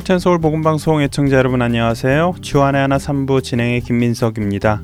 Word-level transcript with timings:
하트앤서울 0.00 0.38
복음방송 0.38 1.02
애청자 1.02 1.36
여러분 1.36 1.60
안녕하세요. 1.60 2.36
주안의 2.40 2.80
하나 2.80 2.96
3부 2.96 3.42
진행의 3.44 3.82
김민석입니다. 3.82 4.80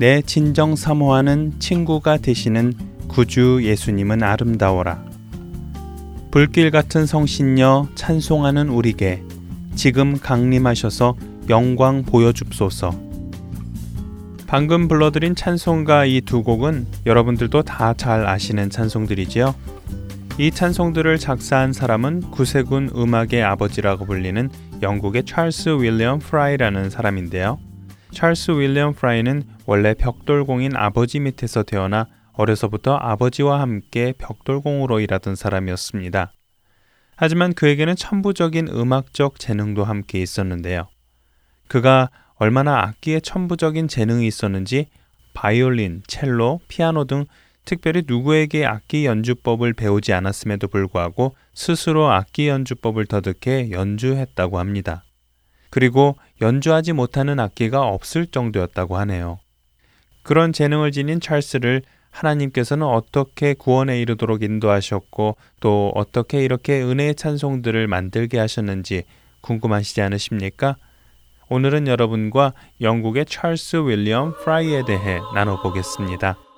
내 0.00 0.20
진정 0.22 0.74
사모하는 0.74 1.60
친구가 1.60 2.16
되시는 2.16 2.72
구주 3.06 3.60
예수님은 3.62 4.24
아름다워라. 4.24 5.04
불길 6.32 6.72
같은 6.72 7.06
성신여 7.06 7.90
찬송하는 7.94 8.68
우리게 8.68 9.22
지금 9.76 10.18
강림하셔서 10.18 11.14
영광 11.48 12.02
보여줍소서. 12.02 12.92
방금 14.48 14.88
불러드린 14.88 15.36
찬송가 15.36 16.04
이 16.06 16.20
두 16.22 16.42
곡은 16.42 16.86
여러분들도 17.06 17.62
다 17.62 17.94
잘 17.94 18.26
아시는 18.26 18.70
찬송들이지요. 18.70 19.54
이 20.40 20.50
찬송들을 20.50 21.18
작사한 21.18 21.74
사람은 21.74 22.30
구세군 22.30 22.92
음악의 22.96 23.42
아버지라고 23.42 24.06
불리는 24.06 24.48
영국의 24.80 25.26
찰스 25.26 25.82
윌리엄 25.82 26.18
프라이라는 26.18 26.88
사람인데요. 26.88 27.58
찰스 28.12 28.52
윌리엄 28.52 28.94
프라이는 28.94 29.42
원래 29.66 29.92
벽돌공인 29.92 30.76
아버지 30.76 31.20
밑에서 31.20 31.62
태어나 31.62 32.06
어려서부터 32.32 32.94
아버지와 32.96 33.60
함께 33.60 34.14
벽돌공으로 34.16 35.00
일하던 35.00 35.36
사람이었습니다. 35.36 36.32
하지만 37.16 37.52
그에게는 37.52 37.94
천부적인 37.94 38.68
음악적 38.68 39.38
재능도 39.38 39.84
함께 39.84 40.22
있었는데요. 40.22 40.88
그가 41.68 42.08
얼마나 42.36 42.80
악기에 42.84 43.20
천부적인 43.20 43.88
재능이 43.88 44.26
있었는지 44.26 44.86
바이올린, 45.34 46.02
첼로, 46.06 46.60
피아노 46.66 47.04
등 47.04 47.26
특별히 47.70 48.02
누구에게 48.04 48.66
악기 48.66 49.06
연주법을 49.06 49.74
배우지 49.74 50.12
않았음에도 50.12 50.66
불구하고 50.66 51.36
스스로 51.54 52.10
악기 52.10 52.48
연주법을 52.48 53.06
터득해 53.06 53.70
연주했다고 53.70 54.58
합니다. 54.58 55.04
그리고 55.70 56.16
연주하지 56.40 56.94
못하는 56.94 57.38
악기가 57.38 57.82
없을 57.82 58.26
정도였다고 58.26 58.96
하네요. 58.96 59.38
그런 60.24 60.52
재능을 60.52 60.90
지닌 60.90 61.20
찰스를 61.20 61.82
하나님께서는 62.10 62.84
어떻게 62.84 63.54
구원에 63.54 64.00
이르도록 64.00 64.42
인도하셨고 64.42 65.36
또 65.60 65.92
어떻게 65.94 66.42
이렇게 66.42 66.82
은혜의 66.82 67.14
찬송들을 67.14 67.86
만들게 67.86 68.36
하셨는지 68.40 69.04
궁금하시지 69.42 70.02
않으십니까? 70.02 70.74
오늘은 71.48 71.86
여러분과 71.86 72.52
영국의 72.80 73.26
찰스 73.26 73.86
윌리엄 73.86 74.34
프라이에 74.42 74.82
대해 74.84 75.20
나눠보겠습니다. 75.34 76.49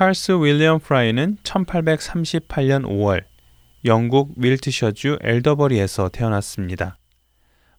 찰스 0.00 0.32
윌리엄 0.42 0.80
프라이는 0.80 1.36
1838년 1.42 2.86
5월 2.86 3.24
영국 3.84 4.32
밀트셔주 4.40 5.18
엘더버리에서 5.20 6.08
태어났습니다. 6.08 6.96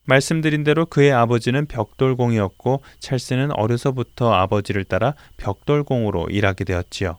말씀드린 0.05 0.63
대로 0.63 0.85
그의 0.85 1.11
아버지는 1.13 1.65
벽돌공이었고 1.65 2.83
찰스는 2.99 3.49
어려서부터 3.53 4.33
아버지를 4.35 4.83
따라 4.83 5.15
벽돌공으로 5.37 6.27
일하게 6.29 6.63
되었지요. 6.63 7.17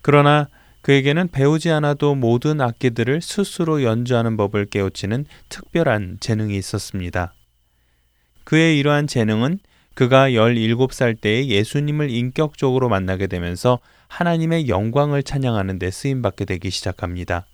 그러나 0.00 0.48
그에게는 0.80 1.28
배우지 1.28 1.70
않아도 1.72 2.14
모든 2.14 2.62
악기들을 2.62 3.20
스스로 3.20 3.82
연주하는 3.82 4.38
법을 4.38 4.70
깨우치는 4.70 5.26
특별한 5.50 6.16
재능이 6.18 6.56
있었습니다. 6.56 7.34
그의 8.44 8.78
이러한 8.78 9.06
재능은 9.06 9.58
그가 9.94 10.30
17살 10.30 11.20
때에 11.20 11.46
예수님을 11.46 12.10
인격적으로 12.10 12.88
만나게 12.88 13.26
되면서 13.26 13.78
하나님의 14.08 14.68
영광을 14.68 15.22
찬양하는 15.22 15.78
데 15.78 15.90
쓰임받게 15.90 16.44
되기 16.44 16.70
시작합니다. 16.70 17.46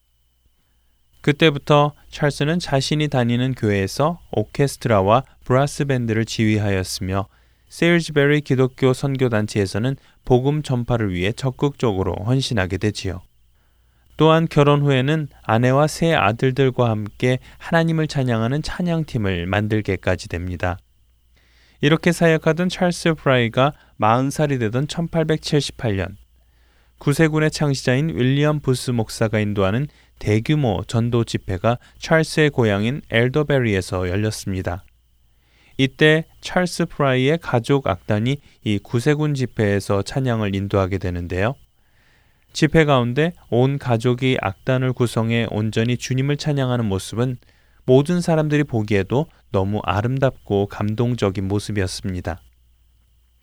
그때부터 1.20 1.93
찰스는 2.11 2.58
자신이 2.58 3.08
다니는 3.08 3.55
교회에서 3.55 4.20
오케스트라와 4.32 5.25
브라스 5.44 5.87
밴드를 5.87 6.25
지휘하였으며 6.25 7.26
세일즈베리 7.69 8.41
기독교 8.43 8.93
선교단체에서는 8.93 9.96
복음 10.25 10.62
전파를 10.62 11.12
위해 11.12 11.32
적극적으로 11.32 12.14
헌신하게 12.25 12.79
되지요. 12.79 13.20
또한 14.17 14.49
결혼 14.50 14.82
후에는 14.82 15.29
아내와 15.43 15.87
세 15.87 16.14
아들들과 16.14 16.91
함께 16.91 17.38
하나님을 17.58 18.08
찬양하는 18.08 18.62
찬양팀을 18.62 19.46
만들게까지 19.46 20.29
됩니다. 20.29 20.79
이렇게 21.80 22.10
사역하던 22.10 22.69
찰스 22.69 23.14
프라이가 23.14 23.72
40살이 24.00 24.58
되던 24.58 24.86
1878년 24.86 26.16
구세군의 26.98 27.52
창시자인 27.52 28.08
윌리엄 28.08 28.58
부스 28.58 28.90
목사가 28.90 29.38
인도하는 29.38 29.86
대규모 30.19 30.82
전도 30.88 31.22
집회가 31.22 31.78
찰스의 31.98 32.50
고향인 32.50 33.02
엘더베리에서 33.10 34.08
열렸습니다. 34.08 34.82
이때 35.76 36.25
찰스 36.40 36.86
프라이의 36.86 37.38
가족 37.40 37.86
악단이 37.86 38.38
이 38.64 38.78
구세군 38.78 39.34
집회에서 39.34 40.02
찬양을 40.02 40.56
인도하게 40.56 40.98
되는데요. 40.98 41.54
집회 42.52 42.84
가운데 42.84 43.32
온 43.50 43.78
가족이 43.78 44.38
악단을 44.40 44.92
구성해 44.92 45.46
온전히 45.50 45.96
주님을 45.96 46.36
찬양하는 46.36 46.84
모습은 46.86 47.36
모든 47.84 48.20
사람들이 48.20 48.64
보기에도 48.64 49.26
너무 49.50 49.80
아름답고 49.84 50.66
감동적인 50.66 51.46
모습이었습니다. 51.48 52.40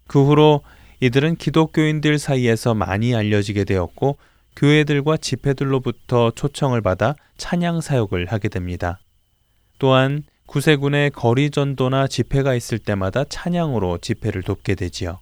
그 0.07 0.23
후로 0.25 0.61
이들은 0.99 1.35
기독교인들 1.35 2.19
사이에서 2.19 2.73
많이 2.73 3.15
알려지게 3.15 3.63
되었고 3.63 4.17
교회들과 4.55 5.17
집회들로부터 5.17 6.31
초청을 6.31 6.81
받아 6.81 7.15
찬양 7.37 7.81
사역을 7.81 8.27
하게 8.27 8.47
됩니다. 8.47 8.99
또한 9.79 10.23
구세군의 10.45 11.11
거리 11.11 11.49
전도나 11.49 12.07
집회가 12.07 12.53
있을 12.53 12.79
때마다 12.79 13.25
찬양으로 13.25 13.97
집회를 13.97 14.43
돕게 14.43 14.75
되지요. 14.75 15.19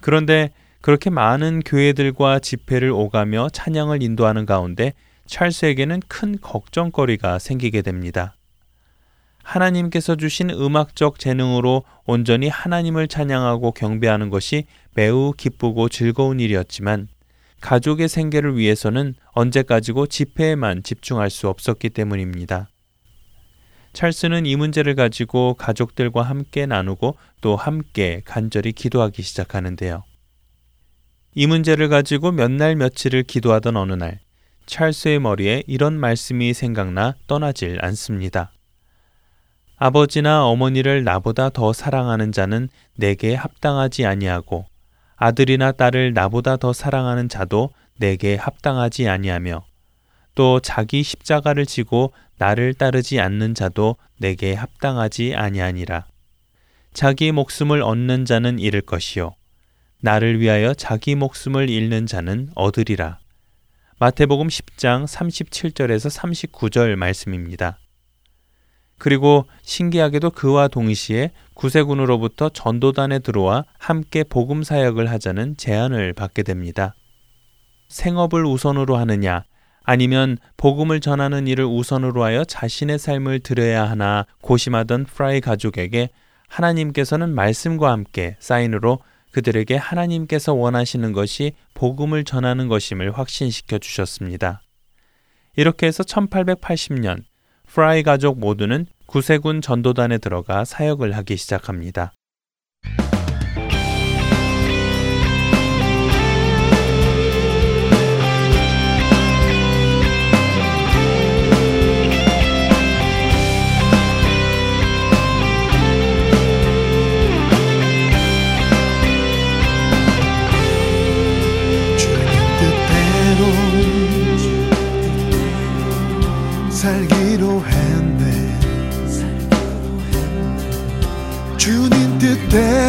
그런데 0.00 0.50
그렇게 0.80 1.10
많은 1.10 1.60
교회들과 1.60 2.38
집회를 2.38 2.90
오가며 2.90 3.48
찬양을 3.52 4.02
인도하는 4.02 4.46
가운데 4.46 4.92
찰스에게는 5.26 6.00
큰 6.08 6.40
걱정거리가 6.40 7.38
생기게 7.38 7.82
됩니다. 7.82 8.36
하나님께서 9.46 10.16
주신 10.16 10.50
음악적 10.50 11.20
재능으로 11.20 11.84
온전히 12.04 12.48
하나님을 12.48 13.06
찬양하고 13.06 13.72
경배하는 13.72 14.28
것이 14.28 14.64
매우 14.94 15.32
기쁘고 15.32 15.88
즐거운 15.88 16.40
일이었지만 16.40 17.06
가족의 17.60 18.08
생계를 18.08 18.56
위해서는 18.56 19.14
언제까지고 19.32 20.08
집회에만 20.08 20.82
집중할 20.82 21.30
수 21.30 21.48
없었기 21.48 21.90
때문입니다. 21.90 22.68
찰스는 23.92 24.46
이 24.46 24.56
문제를 24.56 24.94
가지고 24.94 25.54
가족들과 25.54 26.22
함께 26.22 26.66
나누고 26.66 27.16
또 27.40 27.56
함께 27.56 28.22
간절히 28.24 28.72
기도하기 28.72 29.22
시작하는데요. 29.22 30.02
이 31.36 31.46
문제를 31.46 31.88
가지고 31.88 32.32
몇 32.32 32.50
날 32.50 32.74
며칠을 32.74 33.22
기도하던 33.22 33.76
어느 33.76 33.92
날, 33.92 34.18
찰스의 34.66 35.20
머리에 35.20 35.62
이런 35.66 35.98
말씀이 35.98 36.52
생각나 36.52 37.14
떠나질 37.26 37.78
않습니다. 37.82 38.52
아버지나 39.76 40.46
어머니를 40.46 41.04
나보다 41.04 41.50
더 41.50 41.72
사랑하는 41.72 42.32
자는 42.32 42.68
내게 42.94 43.34
합당하지 43.34 44.06
아니하고 44.06 44.64
아들이나 45.16 45.72
딸을 45.72 46.14
나보다 46.14 46.56
더 46.56 46.72
사랑하는 46.72 47.28
자도 47.28 47.70
내게 47.98 48.36
합당하지 48.36 49.08
아니하며 49.08 49.64
또 50.34 50.60
자기 50.60 51.02
십자가를 51.02 51.66
지고 51.66 52.12
나를 52.38 52.74
따르지 52.74 53.20
않는 53.20 53.54
자도 53.54 53.96
내게 54.18 54.54
합당하지 54.54 55.34
아니하니라. 55.34 56.04
자기 56.92 57.32
목숨을 57.32 57.82
얻는 57.82 58.26
자는 58.26 58.58
잃을 58.58 58.82
것이요 58.82 59.34
나를 60.00 60.40
위하여 60.40 60.74
자기 60.74 61.14
목숨을 61.14 61.70
잃는 61.70 62.06
자는 62.06 62.50
얻으리라. 62.54 63.18
마태복음 63.98 64.48
10장 64.48 65.06
37절에서 65.06 66.50
39절 66.50 66.96
말씀입니다. 66.96 67.78
그리고 68.98 69.46
신기하게도 69.62 70.30
그와 70.30 70.68
동시에 70.68 71.30
구세군으로부터 71.54 72.48
전도단에 72.48 73.18
들어와 73.18 73.64
함께 73.78 74.24
복음 74.24 74.62
사역을 74.62 75.10
하자는 75.10 75.56
제안을 75.56 76.12
받게 76.12 76.42
됩니다. 76.42 76.94
생업을 77.88 78.44
우선으로 78.44 78.96
하느냐 78.96 79.44
아니면 79.84 80.36
복음을 80.56 81.00
전하는 81.00 81.46
일을 81.46 81.64
우선으로 81.64 82.24
하여 82.24 82.44
자신의 82.44 82.98
삶을 82.98 83.40
들여야 83.40 83.88
하나 83.88 84.26
고심하던 84.40 85.04
프라이 85.04 85.40
가족에게 85.40 86.10
하나님께서는 86.48 87.34
말씀과 87.34 87.92
함께 87.92 88.36
사인으로 88.40 88.98
그들에게 89.30 89.76
하나님께서 89.76 90.54
원하시는 90.54 91.12
것이 91.12 91.52
복음을 91.74 92.24
전하는 92.24 92.68
것임을 92.68 93.16
확신시켜 93.16 93.78
주셨습니다. 93.78 94.62
이렇게 95.56 95.86
해서 95.86 96.02
1880년 96.02 97.22
프라이 97.66 98.02
가족 98.02 98.38
모두는 98.38 98.86
구세군 99.06 99.60
전도단에 99.60 100.18
들어가 100.18 100.64
사역을 100.64 101.12
하기 101.16 101.36
시작합니다. 101.36 102.12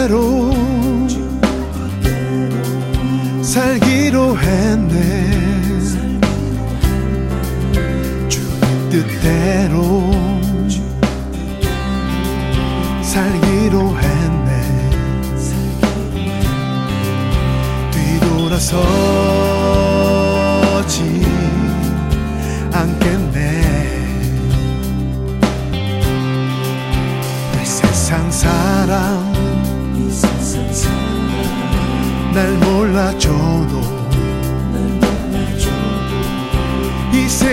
뜻 0.07 0.36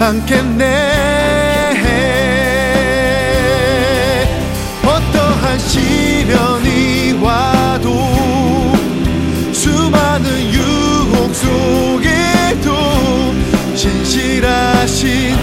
않겠네. 0.00 0.64
어떠한 4.84 5.58
시련이 5.58 7.18
와도 7.20 8.74
수많은 9.52 10.52
유혹 10.52 11.34
속에도 11.34 12.74
신실하신 13.74 15.36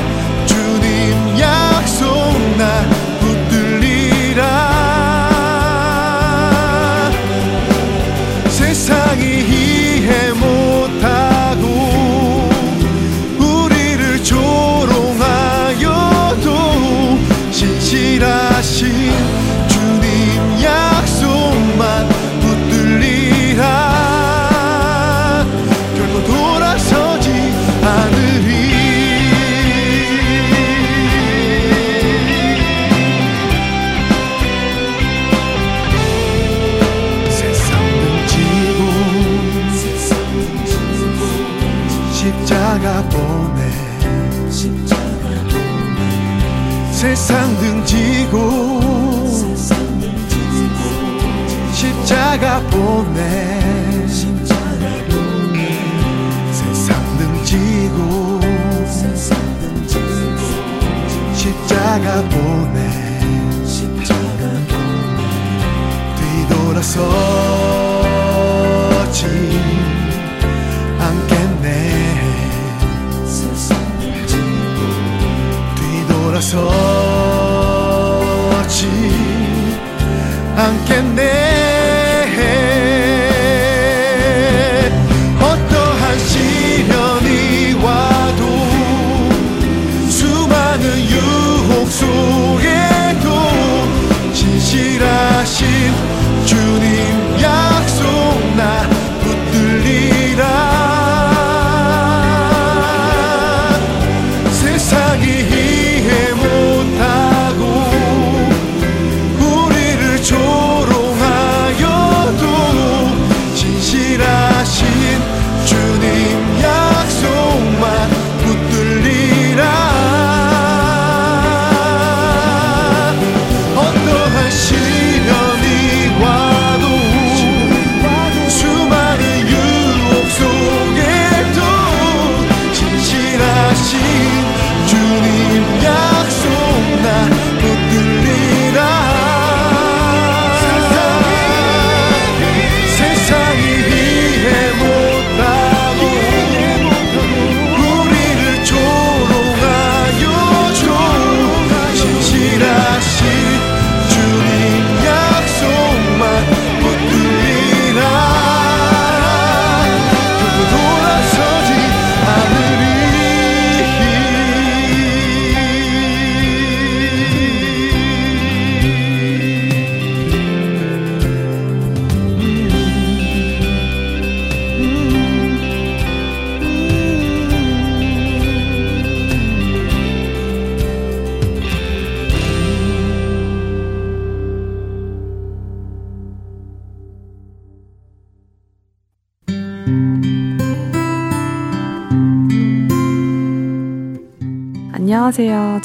십 52.76 53.55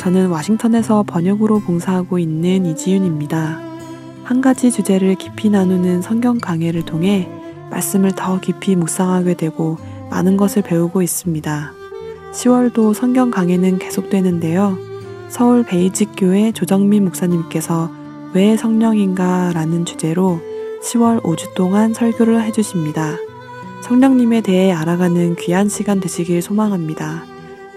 저는 0.00 0.30
와싱턴에서 0.30 1.02
번역으로 1.07 1.61
봉사하고 1.61 2.19
있는 2.19 2.64
이지윤입니다. 2.64 3.61
한 4.25 4.40
가지 4.40 4.71
주제를 4.71 5.14
깊이 5.16 5.50
나누는 5.50 6.00
성경 6.00 6.38
강해를 6.38 6.87
통해 6.87 7.28
말씀을 7.71 8.12
더 8.12 8.40
깊이 8.40 8.76
묵상하게 8.76 9.35
되고 9.35 9.76
많은 10.09 10.38
것을 10.38 10.62
배우고 10.62 11.02
있습니다. 11.02 11.73
10월도 12.33 12.95
성경 12.95 13.30
강해는 13.30 13.78
계속되는데요. 13.78 14.78
서울 15.28 15.66
베이직 15.66 16.12
교회 16.16 16.50
조정민 16.50 17.04
목사님께서 17.04 17.90
왜 18.33 18.57
성령인가 18.57 19.52
라는 19.52 19.85
주제로 19.85 20.40
10월 20.83 21.21
5주 21.23 21.52
동안 21.52 21.92
설교를 21.92 22.42
해주십니다. 22.45 23.19
성령님에 23.83 24.40
대해 24.40 24.73
알아가는 24.73 25.37
귀한 25.37 25.69
시간 25.69 26.00
되시길 26.00 26.40
소망합니다. 26.40 27.25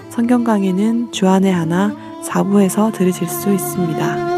성경 0.09 0.45
강해는 0.45 1.11
주안의 1.11 1.51
하나 1.51 2.12
4부에서 2.23 2.93
들으실 2.93 3.27
수 3.27 3.53
있습니다. 3.53 4.33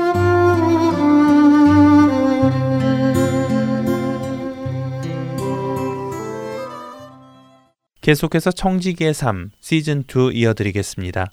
계속해서 8.01 8.51
청지기의 8.51 9.15
삶 9.15 9.49
시즌 9.59 10.03
2 10.03 10.31
이어드리겠습니다. 10.35 11.31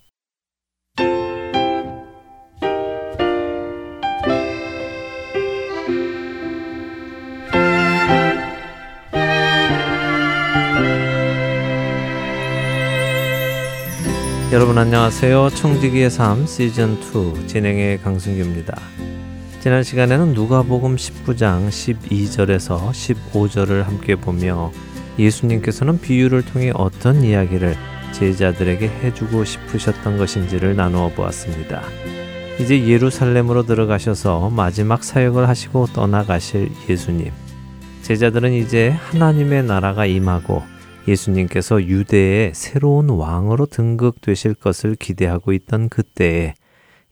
여러분 14.53 14.77
안녕하세요. 14.77 15.49
청지기의 15.49 16.11
삶 16.11 16.45
시즌 16.45 16.99
2 17.01 17.47
진행의 17.47 18.03
강승규입니다. 18.03 18.79
지난 19.61 19.83
시간에는 19.83 20.35
누가복음 20.35 20.97
19장 20.97 21.69
12절에서 21.71 22.91
15절을 22.91 23.85
함께 23.85 24.15
보며 24.15 24.71
예수님께서는 25.19 26.03
비유를 26.03 26.45
통해 26.45 26.71
어떤 26.75 27.25
이야기를 27.25 27.75
제자들에게 28.13 28.89
해주고 28.89 29.47
싶으셨던 29.47 30.19
것인지를 30.19 30.77
나누어 30.77 31.09
보았습니다. 31.09 31.83
이제 32.61 32.87
예루살렘으로 32.87 33.63
들어가셔서 33.63 34.51
마지막 34.51 35.03
사역을 35.03 35.49
하시고 35.49 35.87
떠나가실 35.95 36.71
예수님. 36.91 37.33
제자들은 38.03 38.53
이제 38.53 38.91
하나님의 38.91 39.65
나라가 39.65 40.05
임하고 40.05 40.63
예수님께서 41.07 41.83
유대의 41.83 42.53
새로운 42.55 43.11
왕으로 43.11 43.67
등극되실 43.67 44.55
것을 44.55 44.95
기대하고 44.95 45.53
있던 45.53 45.89
그때에 45.89 46.55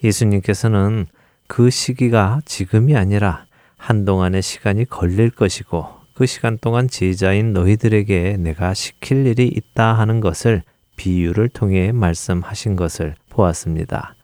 예수님께서는 0.02 1.06
그 1.47 1.70
시기가 1.70 2.40
지금이 2.44 2.97
아니라 2.97 3.47
한동안의 3.76 4.42
시간이 4.42 4.85
걸릴 4.85 5.30
것이고 5.30 5.87
그 6.14 6.26
시간 6.26 6.59
동안 6.59 6.87
제자인 6.87 7.52
너희들에게 7.52 8.37
내가 8.38 8.75
시킬 8.75 9.26
일이 9.26 9.49
있다 9.49 9.94
하는 9.94 10.20
것을 10.20 10.62
비유를 10.97 11.49
통해 11.49 11.92
말씀하신 11.92 12.76
것을 12.76 13.14
보았습니다. 13.30 14.14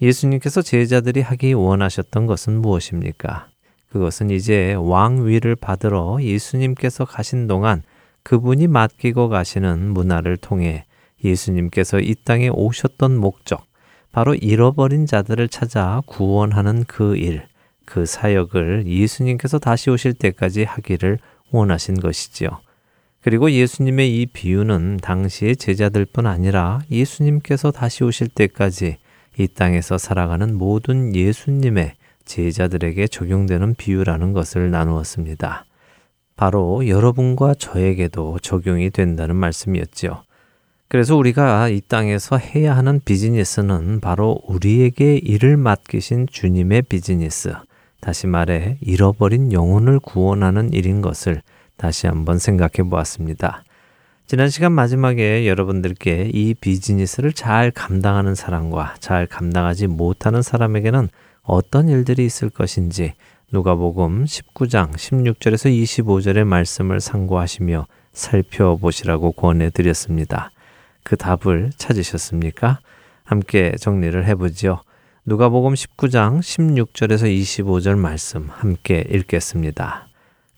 예수님께서 0.00 0.60
제자들이 0.60 1.22
하기 1.22 1.54
원하셨던 1.54 2.26
것은 2.26 2.60
무엇입니까? 2.60 3.48
그것은 3.88 4.30
이제 4.30 4.74
왕위를 4.74 5.56
받으러 5.56 6.18
예수님께서 6.20 7.06
가신 7.06 7.46
동안 7.46 7.82
그분이 8.26 8.66
맡기고 8.66 9.28
가시는 9.28 9.90
문화를 9.90 10.36
통해 10.36 10.84
예수님께서 11.22 12.00
이 12.00 12.16
땅에 12.24 12.48
오셨던 12.48 13.16
목적, 13.16 13.64
바로 14.10 14.34
잃어버린 14.34 15.06
자들을 15.06 15.46
찾아 15.48 16.02
구원하는 16.06 16.82
그 16.88 17.16
일, 17.16 17.46
그 17.84 18.04
사역을 18.04 18.88
예수님께서 18.88 19.60
다시 19.60 19.90
오실 19.90 20.14
때까지 20.14 20.64
하기를 20.64 21.20
원하신 21.52 22.00
것이지요. 22.00 22.48
그리고 23.22 23.48
예수님의 23.48 24.20
이 24.20 24.26
비유는 24.26 24.96
당시의 25.02 25.54
제자들뿐 25.54 26.26
아니라 26.26 26.80
예수님께서 26.90 27.70
다시 27.70 28.02
오실 28.02 28.26
때까지 28.26 28.96
이 29.38 29.46
땅에서 29.46 29.98
살아가는 29.98 30.58
모든 30.58 31.14
예수님의 31.14 31.94
제자들에게 32.24 33.06
적용되는 33.06 33.76
비유라는 33.76 34.32
것을 34.32 34.72
나누었습니다. 34.72 35.64
바로 36.36 36.86
여러분과 36.86 37.54
저에게도 37.54 38.38
적용이 38.40 38.90
된다는 38.90 39.36
말씀이었죠. 39.36 40.22
그래서 40.88 41.16
우리가 41.16 41.68
이 41.68 41.80
땅에서 41.80 42.36
해야 42.36 42.76
하는 42.76 43.00
비즈니스는 43.04 44.00
바로 44.00 44.38
우리에게 44.46 45.16
일을 45.16 45.56
맡기신 45.56 46.28
주님의 46.30 46.82
비즈니스, 46.82 47.52
다시 48.00 48.26
말해 48.26 48.78
잃어버린 48.80 49.52
영혼을 49.52 49.98
구원하는 49.98 50.72
일인 50.72 51.00
것을 51.02 51.42
다시 51.76 52.06
한번 52.06 52.38
생각해 52.38 52.88
보았습니다. 52.88 53.64
지난 54.28 54.48
시간 54.48 54.72
마지막에 54.72 55.46
여러분들께 55.48 56.30
이 56.32 56.54
비즈니스를 56.54 57.32
잘 57.32 57.70
감당하는 57.70 58.34
사람과 58.34 58.94
잘 58.98 59.26
감당하지 59.26 59.86
못하는 59.86 60.42
사람에게는 60.42 61.08
어떤 61.42 61.88
일들이 61.88 62.24
있을 62.24 62.50
것인지 62.50 63.14
누가복음 63.52 64.24
19장 64.24 64.90
16절에서 64.90 65.70
25절의 65.70 66.42
말씀을 66.42 66.98
상고하시며 66.98 67.86
살펴보시라고 68.12 69.30
권해 69.30 69.70
드렸습니다. 69.70 70.50
그 71.04 71.16
답을 71.16 71.70
찾으셨습니까? 71.76 72.80
함께 73.22 73.72
정리를 73.78 74.26
해보죠. 74.26 74.80
누가복음 75.26 75.74
19장 75.74 76.40
16절에서 76.40 77.32
25절 77.32 77.96
말씀 77.96 78.48
함께 78.50 79.04
읽겠습니다. 79.08 80.08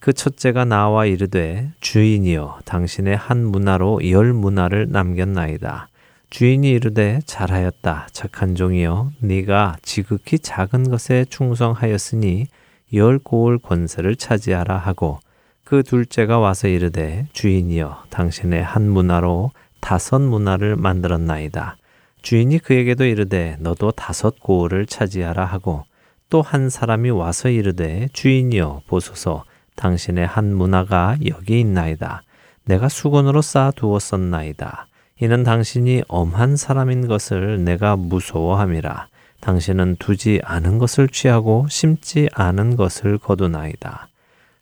그 0.01 0.15
첫째가 0.15 0.65
나와 0.65 1.05
이르되 1.05 1.71
주인이여 1.81 2.61
당신의 2.65 3.19
한 3.19 3.45
문화로 3.45 4.11
열 4.11 4.33
문화를 4.33 4.89
남겼나이다. 4.89 5.89
주인이 6.31 6.71
이르되 6.71 7.21
잘하였다 7.27 8.09
착한 8.13 8.55
종이여 8.55 9.11
네가 9.21 9.77
지극히 9.83 10.39
작은 10.39 10.89
것에 10.89 11.27
충성하였으니 11.29 12.47
열 12.95 13.19
고을 13.19 13.59
권세를 13.59 14.17
차지하라 14.17 14.77
하고 14.77 15.21
그 15.65 15.83
둘째가 15.83 16.39
와서 16.39 16.69
이르되 16.69 17.27
주인이여 17.33 18.05
당신의 18.11 18.63
한 18.63 18.89
문화로 18.89 19.51
다섯 19.81 20.21
문화를 20.21 20.77
만들었나이다. 20.77 21.77
주인이 22.23 22.59
그에게도 22.59 23.05
이르되 23.05 23.57
너도 23.61 23.91
다섯 23.93 24.41
고을을 24.41 24.87
차지하라 24.87 25.45
하고 25.45 25.85
또 26.31 26.43
한 26.43 26.69
사람이 26.69 27.11
와서 27.11 27.49
이르되 27.49 28.09
주인이여 28.13 28.83
보소서 28.87 29.45
당신의 29.77 30.27
한 30.27 30.55
문화가 30.55 31.17
여기 31.27 31.61
있나이다. 31.61 32.23
내가 32.65 32.89
수건으로 32.89 33.41
쌓아 33.41 33.71
두었었나이다. 33.71 34.87
이는 35.21 35.43
당신이 35.43 36.03
엄한 36.09 36.57
사람인 36.57 37.09
것을 37.09 37.65
내가 37.65 37.97
무서워함이라. 37.97 39.09
당신은 39.41 39.97
두지 39.99 40.41
않은 40.45 40.79
것을 40.79 41.09
취하고 41.09 41.67
심지 41.69 42.29
않은 42.35 42.77
것을 42.77 43.19
거두나이다. 43.19 44.09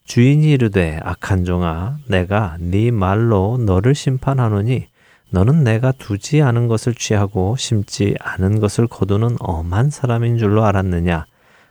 주인이 0.05 0.49
이르되 0.51 1.01
악한 1.03 1.45
종아 1.45 1.99
내가 2.09 2.57
네 2.61 2.91
말로 2.91 3.59
너를 3.59 3.95
심판하노니 3.95 4.87
너는 5.31 5.65
내가 5.65 5.93
두지 5.93 6.43
않은 6.43 6.69
것을 6.69 6.95
취하고 6.95 7.57
심지 7.59 8.15
않은 8.21 8.61
것을 8.61 8.87
거두는 8.87 9.37
엄한 9.41 9.91
사람인 9.91 10.39
줄로 10.39 10.65
알았느냐 10.65 11.27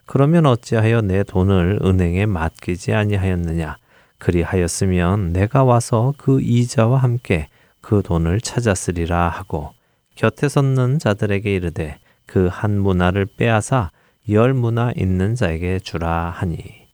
그러면 0.05 0.45
어찌하여 0.45 1.01
내 1.01 1.23
돈을 1.23 1.79
은행에 1.81 2.25
맡기지 2.25 2.93
아니하였느냐 2.93 3.77
그리하였으면 4.17 5.31
내가 5.31 5.63
와서 5.63 6.13
그 6.17 6.41
이자와 6.41 6.97
함께 6.97 7.47
그 7.79 8.01
돈을 8.03 8.41
찾았으리라 8.41 9.29
하고 9.29 9.71
곁에 10.15 10.49
섰는 10.49 10.99
자들에게 10.99 11.53
이르되 11.53 11.99
그 12.25 12.47
한 12.47 12.79
문화를 12.79 13.25
빼앗아 13.25 13.91
열 14.29 14.53
문화 14.53 14.91
있는 14.95 15.35
자에게 15.35 15.79
주라 15.79 16.29
하니 16.29 16.85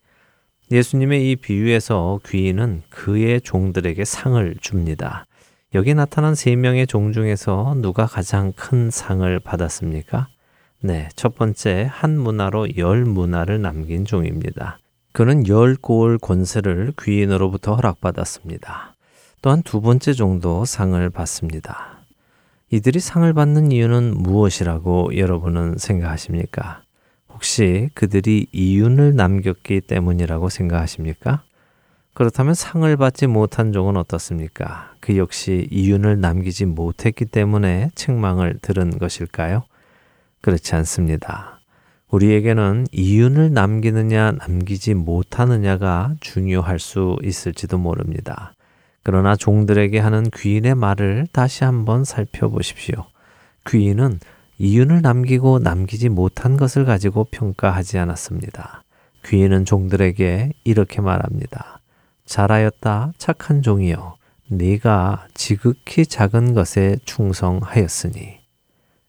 예수님의 0.70 1.30
이 1.30 1.36
비유에서 1.36 2.20
귀인은 2.26 2.82
그의 2.88 3.40
종들에게 3.42 4.04
상을 4.04 4.54
줍니다. 4.60 5.26
여기 5.74 5.94
나타난 5.94 6.34
세 6.34 6.56
명의 6.56 6.86
종 6.86 7.12
중에서 7.12 7.74
누가 7.78 8.06
가장 8.06 8.52
큰 8.52 8.90
상을 8.90 9.38
받았습니까? 9.40 10.28
네, 10.80 11.08
첫 11.14 11.34
번째 11.34 11.88
한 11.90 12.18
문화로 12.18 12.76
열 12.76 13.04
문화를 13.04 13.60
남긴 13.60 14.04
종입니다. 14.04 14.78
그는 15.12 15.46
열 15.46 15.76
고을 15.76 16.18
권세를 16.18 16.94
귀인으로부터 16.98 17.74
허락받았습니다. 17.74 18.94
또한 19.42 19.62
두 19.62 19.80
번째 19.80 20.12
종도 20.12 20.64
상을 20.64 21.08
받습니다. 21.10 21.91
이들이 22.72 23.00
상을 23.00 23.30
받는 23.34 23.70
이유는 23.70 24.14
무엇이라고 24.16 25.18
여러분은 25.18 25.76
생각하십니까? 25.76 26.80
혹시 27.28 27.90
그들이 27.92 28.46
이윤을 28.50 29.14
남겼기 29.14 29.82
때문이라고 29.82 30.48
생각하십니까? 30.48 31.42
그렇다면 32.14 32.54
상을 32.54 32.96
받지 32.96 33.26
못한 33.26 33.74
종은 33.74 33.98
어떻습니까? 33.98 34.94
그 35.00 35.18
역시 35.18 35.68
이윤을 35.70 36.22
남기지 36.22 36.64
못했기 36.64 37.26
때문에 37.26 37.90
책망을 37.94 38.58
들은 38.62 38.98
것일까요? 38.98 39.64
그렇지 40.40 40.74
않습니다. 40.76 41.60
우리에게는 42.08 42.86
이윤을 42.90 43.52
남기느냐 43.52 44.32
남기지 44.32 44.94
못하느냐가 44.94 46.14
중요할 46.20 46.78
수 46.78 47.18
있을지도 47.22 47.76
모릅니다. 47.76 48.54
그러나 49.02 49.36
종들에게 49.36 49.98
하는 49.98 50.30
귀인의 50.30 50.74
말을 50.74 51.26
다시 51.32 51.64
한번 51.64 52.04
살펴보십시오. 52.04 53.04
귀인은 53.68 54.20
이윤을 54.58 55.02
남기고 55.02 55.58
남기지 55.58 56.08
못한 56.08 56.56
것을 56.56 56.84
가지고 56.84 57.24
평가하지 57.24 57.98
않았습니다. 57.98 58.84
귀인은 59.24 59.64
종들에게 59.64 60.52
이렇게 60.64 61.00
말합니다. 61.00 61.80
잘하였다 62.26 63.12
착한 63.18 63.62
종이여 63.62 64.16
네가 64.48 65.26
지극히 65.34 66.06
작은 66.06 66.54
것에 66.54 66.96
충성하였으니 67.04 68.40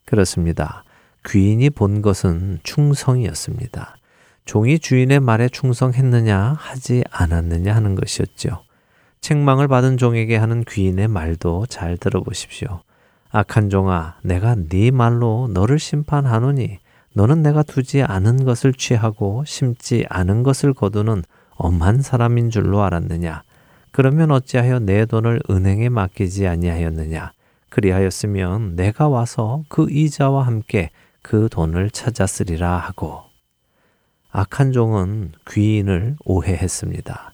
그렇습니다. 0.06 0.84
귀인이 1.26 1.70
본 1.70 2.02
것은 2.02 2.60
충성이었습니다. 2.64 3.98
종이 4.46 4.80
주인의 4.80 5.20
말에 5.20 5.50
충성했느냐 5.50 6.56
하지 6.60 7.04
않았느냐 7.12 7.74
하는 7.74 7.96
것이었죠. 7.96 8.64
책망을 9.24 9.70
받은 9.70 9.96
종에게 9.96 10.36
하는 10.36 10.66
귀인의 10.66 11.08
말도 11.08 11.68
잘 11.68 11.96
들어보십시오. 11.96 12.82
악한 13.32 13.70
종아, 13.70 14.18
내가 14.22 14.54
네 14.68 14.92
말로 14.92 15.48
너를 15.50 15.80
심판하노니 15.80 16.80
너는 17.14 17.42
내가 17.42 17.64
두지 17.64 18.04
않은 18.04 18.44
것을 18.44 18.74
취하고 18.74 19.46
심지 19.46 20.06
않은 20.10 20.44
것을 20.44 20.74
거두는 20.74 21.24
엄한 21.52 22.02
사람인 22.02 22.50
줄로 22.50 22.84
알았느냐? 22.84 23.44
그러면 23.94 24.30
어찌하여 24.30 24.80
내 24.80 25.06
돈을 25.06 25.40
은행에 25.50 25.88
맡기지 25.88 26.46
아니하였느냐? 26.46 27.32
그리하였으면 27.70 28.76
내가 28.76 29.08
와서 29.08 29.64
그 29.70 29.88
이자와 29.90 30.46
함께 30.46 30.90
그 31.22 31.48
돈을 31.50 31.92
찾았으리라 31.92 32.78
하고 32.78 33.22
악한 34.32 34.74
종은 34.74 35.32
귀인을 35.50 36.18
오해했습니다. 36.26 37.33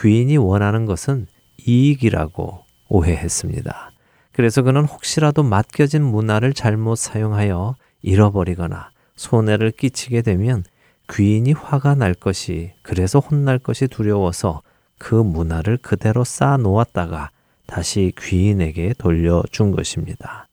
귀인이 0.00 0.36
원하는 0.36 0.86
것은 0.86 1.26
이익이라고 1.66 2.64
오해했습니다. 2.88 3.92
그래서 4.32 4.62
그는 4.62 4.84
혹시라도 4.84 5.42
맡겨진 5.42 6.02
문화를 6.02 6.54
잘못 6.54 6.96
사용하여 6.96 7.74
잃어버리거나 8.02 8.90
손해를 9.16 9.72
끼치게 9.72 10.22
되면 10.22 10.64
귀인이 11.12 11.52
화가 11.52 11.96
날 11.96 12.14
것이 12.14 12.72
그래서 12.82 13.18
혼날 13.18 13.58
것이 13.58 13.88
두려워서 13.88 14.62
그 14.98 15.14
문화를 15.14 15.76
그대로 15.76 16.24
쌓아 16.24 16.56
놓았다가 16.56 17.30
다시 17.66 18.12
귀인에게 18.18 18.94
돌려준 18.96 19.72
것입니다. 19.72 20.46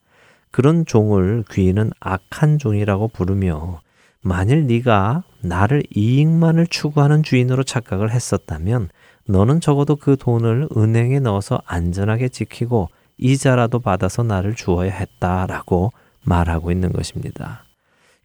그런 0.52 0.86
종을 0.86 1.44
귀인은 1.52 1.92
악한 2.00 2.58
종이라고 2.58 3.10
부르며 3.10 3.82
만일 4.22 4.68
네가 4.68 5.24
나를 5.42 5.84
이익만을 5.96 6.68
추구하는 6.68 7.24
주인으로 7.24 7.64
착각을 7.64 8.12
했었다면 8.12 8.90
너는 9.28 9.60
적어도 9.62 9.96
그 9.96 10.18
돈을 10.18 10.70
은행에 10.76 11.20
넣어서 11.20 11.62
안전하게 11.66 12.30
지키고 12.30 12.90
이자라도 13.18 13.80
받아서 13.80 14.24
나를 14.24 14.56
주어야 14.56 14.92
했다라고 14.92 15.92
말하고 16.24 16.72
있는 16.72 16.92
것입니다. 16.92 17.64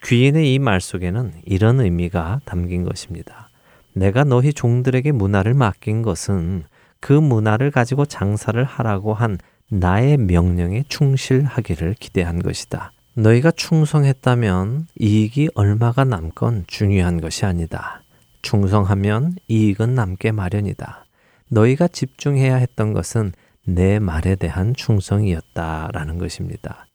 귀인의 0.04 0.52
이 0.54 0.58
말 0.58 0.80
속에는 0.80 1.32
이런 1.44 1.80
의미가 1.80 2.40
담긴 2.44 2.84
것입니다. 2.84 3.48
내가 3.94 4.24
너희 4.24 4.52
종들에게 4.52 5.12
문화를 5.12 5.54
맡긴 5.54 6.02
것은 6.02 6.64
그 7.00 7.12
문화를 7.12 7.70
가지고 7.70 8.04
장사를 8.04 8.62
하라고 8.62 9.14
한 9.14 9.38
나의 9.68 10.16
명령에 10.18 10.84
충실하기를 10.88 11.94
기대한 11.98 12.42
것이다. 12.42 12.92
너희가 13.14 13.50
충성했다면 13.50 14.86
이익이 14.98 15.50
얼마가 15.54 16.04
남건 16.04 16.64
중요한 16.66 17.20
것이 17.20 17.44
아니다. 17.44 18.01
충성하면 18.42 19.36
이익은 19.48 19.94
남게 19.94 20.32
마련이다. 20.32 21.06
너희가 21.48 21.88
집중해야 21.88 22.56
했던 22.56 22.92
것은 22.92 23.32
내 23.64 23.98
말에 23.98 24.34
대한 24.34 24.74
충성이었다라는 24.74 26.18
것입니다. 26.18 26.86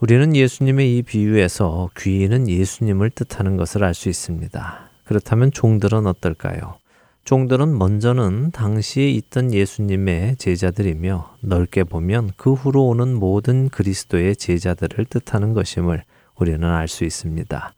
우리는 0.00 0.34
예수님의 0.34 0.98
이 0.98 1.02
비유에서 1.02 1.90
귀인은 1.96 2.48
예수님을 2.48 3.10
뜻하는 3.10 3.56
것을 3.56 3.84
알 3.84 3.94
수 3.94 4.08
있습니다. 4.08 4.90
그렇다면 5.04 5.52
종들은 5.52 6.06
어떨까요? 6.06 6.76
종들은 7.24 7.78
먼저는 7.78 8.50
당시에 8.50 9.08
있던 9.10 9.54
예수님의 9.54 10.36
제자들이며 10.36 11.36
넓게 11.40 11.84
보면 11.84 12.32
그 12.36 12.52
후로 12.52 12.88
오는 12.88 13.14
모든 13.14 13.68
그리스도의 13.68 14.34
제자들을 14.34 15.04
뜻하는 15.04 15.54
것임을 15.54 16.02
우리는 16.36 16.64
알 16.68 16.88
수 16.88 17.04
있습니다. 17.04 17.74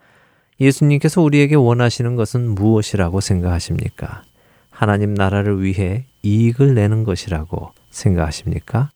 예수님께서 0.60 1.20
우리에게 1.22 1.54
원하시는 1.56 2.16
것은 2.16 2.50
무엇이라고 2.50 3.20
생각하십니까? 3.20 4.22
하나님 4.70 5.14
나라를 5.14 5.62
위해 5.62 6.06
이익을 6.22 6.74
내는 6.74 7.04
것이라고 7.04 7.72
생각하십니까? 7.90 8.90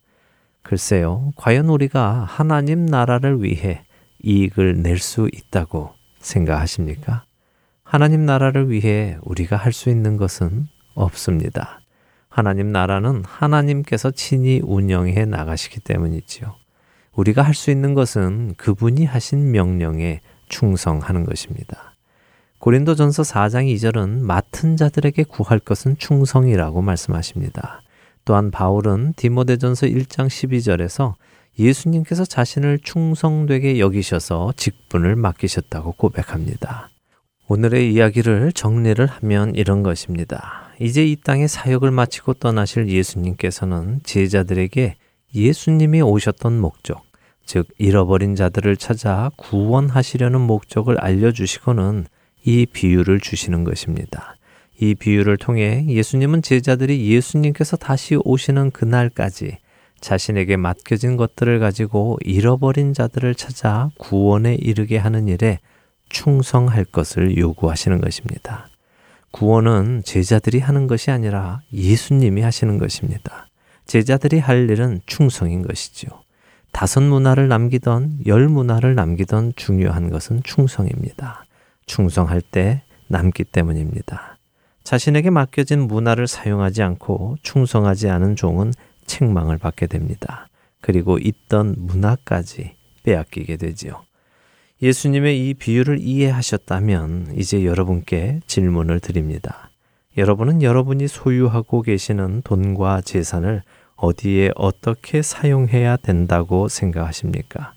글쎄요, 0.63 1.33
과연 1.37 1.69
우리가 1.69 2.25
하나님 2.29 2.87
나라를 2.87 3.43
위해 3.43 3.83
이익을 4.23 4.83
낼 4.83 4.99
수 4.99 5.29
있다고 5.33 5.91
생각하십니까? 6.19 7.25
하나님 7.85 8.27
나라를 8.27 8.71
위해 8.71 9.17
우리가 9.23 9.57
할 9.57 9.73
수 9.73 9.89
있는 9.89 10.17
것은 10.17 10.67
없습니다. 10.95 11.81
하나님 12.29 12.71
나라는 12.71 13.25
하나님께서 13.25 14.11
친히 14.11 14.61
운영해 14.63 15.25
나가시기 15.25 15.81
때문이지요. 15.81 16.55
우리가 17.15 17.43
할 17.43 17.55
수 17.55 17.71
있는 17.71 17.95
것은 17.95 18.55
그분이 18.57 19.05
하신 19.05 19.51
명령에 19.53 20.21
충성하는 20.49 21.25
것입니다. 21.25 21.95
고린도전서 22.59 23.23
4장 23.23 23.73
2절은 23.75 24.21
맡은 24.21 24.77
자들에게 24.77 25.25
구할 25.25 25.59
것은 25.59 25.97
충성이라고 25.97 26.83
말씀하십니다. 26.83 27.83
또한 28.25 28.51
바울은 28.51 29.15
디모데전서 29.17 29.87
1장 29.87 30.27
12절에서 30.27 31.15
예수님께서 31.59 32.25
자신을 32.25 32.79
충성되게 32.83 33.79
여기셔서 33.79 34.53
직분을 34.57 35.17
맡기셨다고 35.17 35.93
고백합니다. 35.93 36.91
오늘의 37.49 37.93
이야기를 37.93 38.53
정리를 38.53 39.05
하면 39.07 39.55
이런 39.55 39.83
것입니다. 39.83 40.69
이제 40.81 41.05
이 41.05 41.17
땅에 41.17 41.47
사역을 41.47 41.91
마치고 41.91 42.35
떠나실 42.35 42.89
예수님께서는 42.89 44.01
제자들에게 44.05 44.97
예수님이 45.35 46.03
오셨던 46.03 46.61
목적, 46.61 47.03
즉 47.49 47.67
잃어버린 47.79 48.37
자들을 48.37 48.77
찾아 48.77 49.31
구원하시려는 49.39 50.39
목적을 50.39 51.01
알려주시고는 51.01 52.05
이 52.45 52.67
비유를 52.67 53.21
주시는 53.21 53.65
것입니다. 53.65 54.37
이 54.79 54.95
비유를 54.95 55.39
통해 55.39 55.87
예수님은 55.89 56.43
제자들이 56.43 57.11
예수님께서 57.11 57.79
다시 57.79 58.19
오시는 58.23 58.71
그날까지 58.73 59.57
자신에게 59.99 60.59
맡겨진 60.59 61.17
것들을 61.17 61.59
가지고 61.59 62.19
잃어버린 62.23 62.93
자들을 62.93 63.35
찾아 63.35 63.89
구원에 63.97 64.55
이르게 64.55 64.99
하는 64.99 65.27
일에 65.27 65.59
충성할 66.11 66.85
것을 66.85 67.39
요구하시는 67.39 67.99
것입니다. 68.03 68.69
구원은 69.31 70.03
제자들이 70.05 70.59
하는 70.59 70.87
것이 70.87 71.11
아니라 71.11 71.63
예수님이 71.73 72.43
하시는 72.43 72.77
것입니다. 72.77 73.49
제자들이 73.87 74.39
할 74.39 74.69
일은 74.69 75.01
충성인 75.07 75.63
것이죠. 75.63 76.28
다섯 76.73 77.03
문화를 77.03 77.49
남기던 77.49 78.21
열 78.27 78.49
문화를 78.49 78.95
남기던 78.95 79.55
중요한 79.57 80.11
것은 80.11 80.43
충성입니다. 80.43 81.45
충성할 81.87 82.41
때 82.41 82.83
남기 83.09 83.45
때문입니다. 83.45 84.39
자신에게 84.85 85.31
맡겨진 85.31 85.81
문화를 85.81 86.27
사용하지 86.27 86.83
않고 86.83 87.37
충성하지 87.43 88.09
않은 88.09 88.37
종은 88.37 88.73
책망을 89.07 89.59
받게 89.59 89.87
됩니다. 89.87 90.49
그리고 90.81 91.19
있던 91.19 91.75
문화까지 91.79 92.75
빼앗기게 93.03 93.57
되지요. 93.57 94.03
예수님의 94.81 95.49
이 95.49 95.55
비유를 95.55 95.99
이해하셨다면 96.01 97.35
이제 97.37 97.65
여러분께 97.65 98.41
질문을 98.47 99.01
드립니다. 99.01 99.71
여러분은 100.17 100.63
여러분이 100.63 101.09
소유하고 101.09 101.83
계시는 101.83 102.43
돈과 102.43 103.01
재산을 103.01 103.63
어디에 103.99 104.53
어떻게 104.55 105.23
사용해야 105.23 105.97
된다고 105.97 106.69
생각하십니까? 106.69 107.73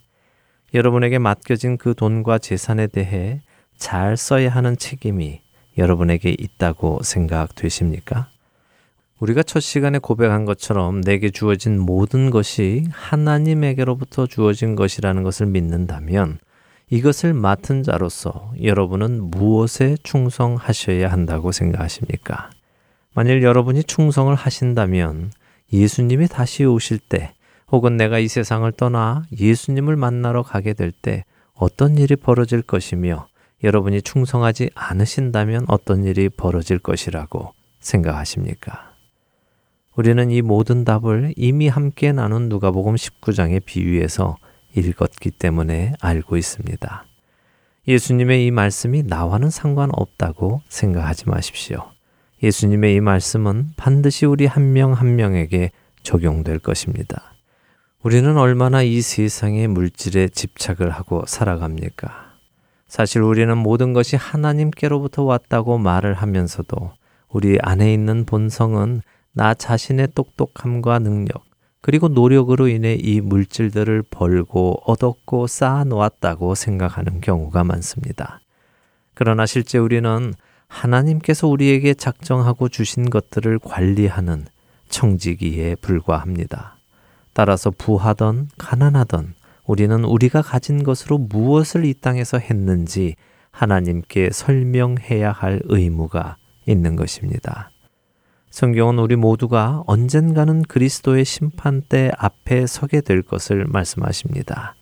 여러분에게 0.73 1.17
맡겨진 1.17 1.77
그 1.77 1.95
돈과 1.95 2.37
재산에 2.37 2.87
대해 2.87 3.41
잘 3.77 4.15
써야 4.15 4.49
하는 4.49 4.77
책임이 4.77 5.41
여러분에게 5.77 6.35
있다고 6.37 7.01
생각되십니까? 7.01 8.29
우리가 9.19 9.41
첫 9.43 9.59
시간에 9.59 9.97
고백한 9.97 10.45
것처럼 10.45 11.01
내게 11.01 11.31
주어진 11.31 11.79
모든 11.79 12.29
것이 12.29 12.85
하나님에게로부터 12.91 14.27
주어진 14.27 14.75
것이라는 14.75 15.23
것을 15.23 15.47
믿는다면 15.47 16.37
이것을 16.91 17.33
맡은 17.33 17.81
자로서 17.81 18.53
여러분은 18.61 19.31
무엇에 19.31 19.97
충성하셔야 20.03 21.11
한다고 21.11 21.51
생각하십니까? 21.51 22.51
만일 23.13 23.41
여러분이 23.43 23.83
충성을 23.83 24.33
하신다면 24.33 25.31
예수님이 25.73 26.27
다시 26.27 26.65
오실 26.65 26.99
때 26.99 27.33
혹은 27.71 27.97
내가 27.97 28.19
이 28.19 28.27
세상을 28.27 28.69
떠나 28.73 29.23
예수님을 29.37 29.95
만나러 29.95 30.43
가게 30.43 30.73
될 30.73 30.91
때 30.91 31.23
어떤 31.61 31.95
일이 31.97 32.15
벌어질 32.15 32.63
것이며 32.63 33.27
여러분이 33.63 34.01
충성하지 34.01 34.71
않으신다면 34.73 35.65
어떤 35.67 36.03
일이 36.03 36.27
벌어질 36.27 36.79
것이라고 36.79 37.53
생각하십니까? 37.79 38.95
우리는 39.95 40.31
이 40.31 40.41
모든 40.41 40.83
답을 40.83 41.35
이미 41.37 41.67
함께 41.67 42.11
나눈 42.11 42.49
누가복음 42.49 42.95
19장의 42.95 43.63
비유에서 43.63 44.37
읽었기 44.75 45.29
때문에 45.29 45.93
알고 46.01 46.37
있습니다. 46.37 47.05
예수님의 47.87 48.47
이 48.47 48.51
말씀이 48.51 49.03
나와는 49.03 49.51
상관없다고 49.51 50.61
생각하지 50.67 51.29
마십시오. 51.29 51.91
예수님의 52.43 52.95
이 52.95 52.99
말씀은 53.01 53.71
반드시 53.77 54.25
우리 54.25 54.45
한 54.45 54.73
명한 54.73 54.97
한 54.97 55.15
명에게 55.15 55.71
적용될 56.03 56.59
것입니다. 56.59 57.33
우리는 58.01 58.35
얼마나 58.37 58.81
이 58.81 59.01
세상의 59.01 59.67
물질에 59.67 60.27
집착을 60.29 60.89
하고 60.89 61.23
살아갑니까? 61.27 62.31
사실 62.87 63.21
우리는 63.21 63.55
모든 63.57 63.93
것이 63.93 64.15
하나님께로부터 64.15 65.23
왔다고 65.23 65.77
말을 65.77 66.15
하면서도 66.15 66.91
우리 67.29 67.57
안에 67.61 67.93
있는 67.93 68.25
본성은 68.25 69.01
나 69.33 69.53
자신의 69.53 70.09
똑똑함과 70.15 70.99
능력, 70.99 71.43
그리고 71.79 72.09
노력으로 72.09 72.67
인해 72.67 72.95
이 72.95 73.21
물질들을 73.21 74.03
벌고 74.09 74.81
얻었고 74.85 75.47
쌓아 75.47 75.83
놓았다고 75.83 76.55
생각하는 76.55 77.21
경우가 77.21 77.63
많습니다. 77.63 78.41
그러나 79.13 79.45
실제 79.45 79.77
우리는 79.77 80.33
하나님께서 80.71 81.47
우리에게 81.47 81.93
작정하고 81.93 82.69
주신 82.69 83.09
것들을 83.09 83.59
관리하는 83.59 84.45
청지기에 84.87 85.75
불과합니다. 85.75 86.77
따라서 87.33 87.71
부하던 87.71 88.49
가난하던 88.57 89.33
우리는 89.65 90.03
우리가 90.03 90.41
가진 90.41 90.83
것으로 90.83 91.17
무엇을 91.17 91.85
이 91.85 91.93
땅에서 91.93 92.39
했는지 92.39 93.15
하나님께 93.51 94.29
설명해야 94.31 95.31
할 95.31 95.61
의무가 95.65 96.37
있는 96.65 96.95
것입니다. 96.95 97.69
성경은 98.49 98.99
우리 98.99 99.15
모두가 99.15 99.83
언젠가는 99.87 100.63
그리스도의 100.63 101.25
심판대 101.25 102.11
앞에 102.17 102.65
서게 102.65 103.01
될 103.01 103.21
것을 103.21 103.65
말씀하십니다. 103.67 104.75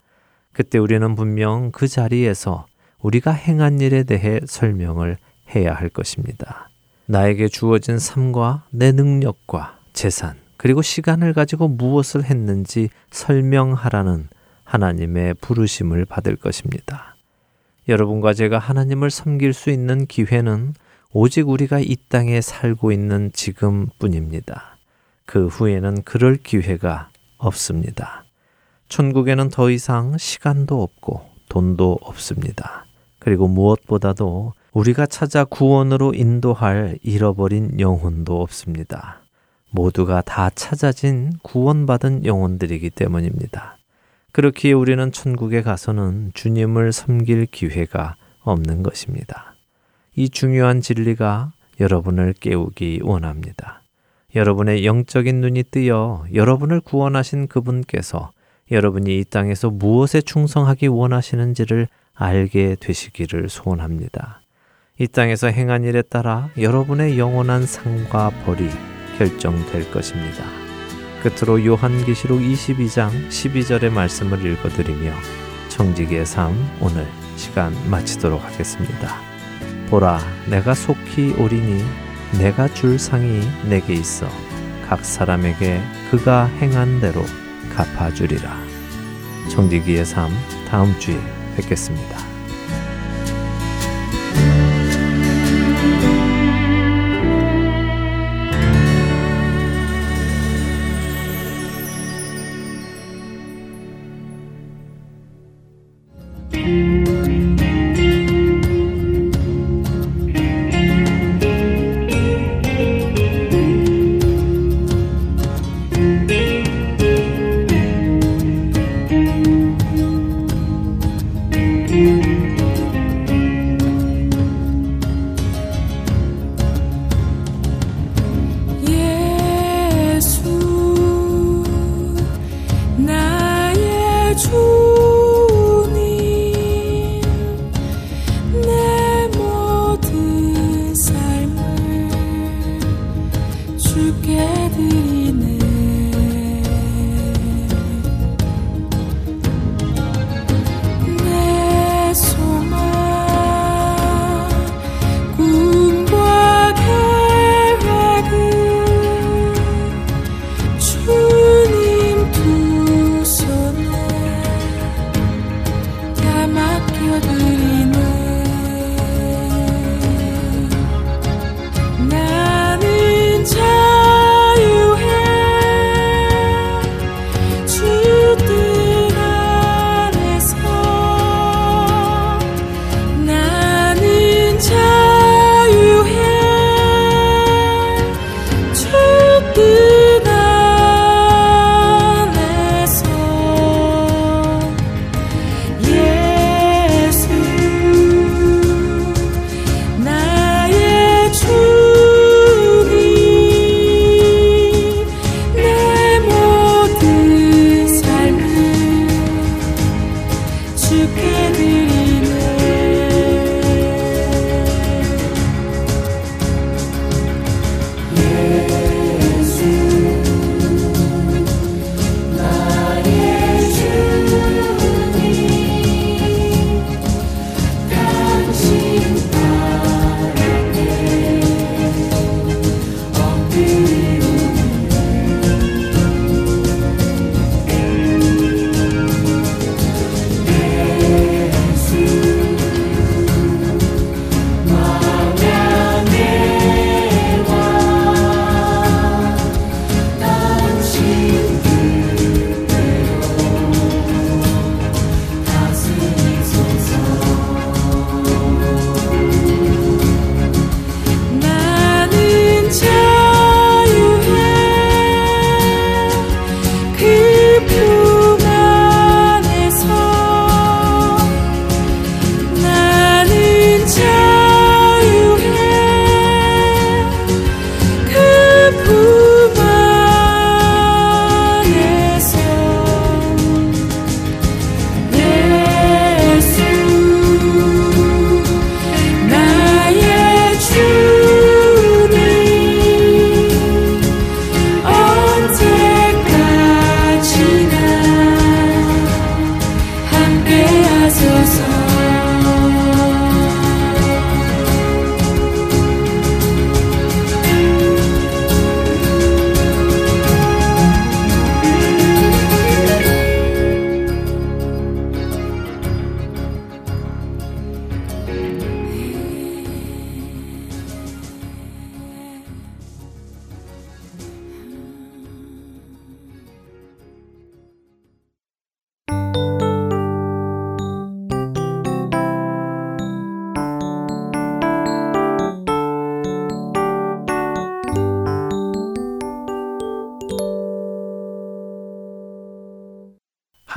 그때 0.53 0.77
우리는 0.77 1.15
분명 1.15 1.71
그 1.71 1.87
자리에서 1.87 2.67
우리가 3.01 3.31
행한 3.31 3.79
일에 3.79 4.03
대해 4.03 4.39
설명을 4.45 5.17
해야 5.55 5.73
할 5.73 5.89
것입니다. 5.89 6.69
나에게 7.05 7.47
주어진 7.47 7.97
삶과 7.97 8.65
내 8.71 8.91
능력과 8.91 9.79
재산, 9.93 10.35
그리고 10.57 10.81
시간을 10.81 11.33
가지고 11.33 11.67
무엇을 11.67 12.25
했는지 12.25 12.89
설명하라는 13.11 14.27
하나님의 14.63 15.35
부르심을 15.35 16.05
받을 16.05 16.35
것입니다. 16.35 17.15
여러분과 17.87 18.33
제가 18.33 18.59
하나님을 18.59 19.09
섬길 19.09 19.53
수 19.53 19.71
있는 19.71 20.05
기회는 20.05 20.75
오직 21.11 21.49
우리가 21.49 21.79
이 21.79 21.95
땅에 22.07 22.39
살고 22.39 22.91
있는 22.91 23.31
지금뿐입니다. 23.33 24.77
그 25.25 25.47
후에는 25.47 26.03
그럴 26.03 26.35
기회가 26.37 27.09
없습니다. 27.37 28.25
천국에는 28.89 29.49
더 29.49 29.71
이상 29.71 30.17
시간도 30.17 30.83
없고 30.83 31.21
돈도 31.49 31.99
없습니다. 32.01 32.85
그리고 33.17 33.47
무엇보다도 33.47 34.53
우리가 34.73 35.05
찾아 35.05 35.43
구원으로 35.45 36.13
인도할 36.13 36.99
잃어버린 37.01 37.79
영혼도 37.79 38.41
없습니다. 38.41 39.21
모두가 39.71 40.21
다 40.21 40.49
찾아진 40.49 41.31
구원받은 41.43 42.25
영혼들이기 42.25 42.89
때문입니다. 42.91 43.77
그렇기에 44.31 44.73
우리는 44.73 45.11
천국에 45.11 45.61
가서는 45.61 46.31
주님을 46.33 46.91
섬길 46.91 47.47
기회가 47.47 48.15
없는 48.41 48.83
것입니다. 48.83 49.55
이 50.15 50.29
중요한 50.29 50.81
진리가 50.81 51.53
여러분을 51.79 52.33
깨우기 52.39 53.01
원합니다. 53.03 53.81
여러분의 54.35 54.85
영적인 54.85 55.41
눈이 55.41 55.63
뜨여 55.71 56.25
여러분을 56.33 56.81
구원하신 56.81 57.47
그분께서 57.47 58.31
여러분이 58.69 59.17
이 59.17 59.23
땅에서 59.23 59.71
무엇에 59.71 60.21
충성하기 60.21 60.87
원하시는지를 60.87 61.87
알게 62.13 62.75
되시기를 62.79 63.49
소원합니다. 63.49 64.41
이 65.01 65.07
땅에서 65.07 65.47
행한 65.47 65.85
일에 65.85 66.01
따라 66.01 66.49
여러분의 66.57 67.17
영원한 67.17 67.65
상과 67.65 68.31
벌이 68.45 68.69
결정될 69.17 69.91
것입니다. 69.91 70.43
끝으로 71.23 71.65
요한계시록 71.65 72.41
22장 72.41 73.09
12절의 73.29 73.91
말씀을 73.91 74.45
읽어드리며 74.45 75.13
청지기의 75.69 76.25
삶 76.25 76.53
오늘 76.81 77.07
시간 77.37 77.73
마치도록 77.89 78.43
하겠습니다. 78.43 79.15
보라, 79.89 80.19
내가 80.49 80.73
속히 80.73 81.33
오리니 81.39 81.81
내가 82.37 82.67
줄 82.73 82.99
상이 82.99 83.39
내게 83.69 83.93
있어 83.93 84.27
각 84.85 85.05
사람에게 85.05 85.81
그가 86.11 86.47
행한 86.59 86.99
대로 86.99 87.23
갚아주리라. 87.73 88.53
청지기의 89.49 90.03
삶 90.03 90.29
다음 90.67 90.93
주에 90.99 91.17
뵙겠습니다. 91.55 92.18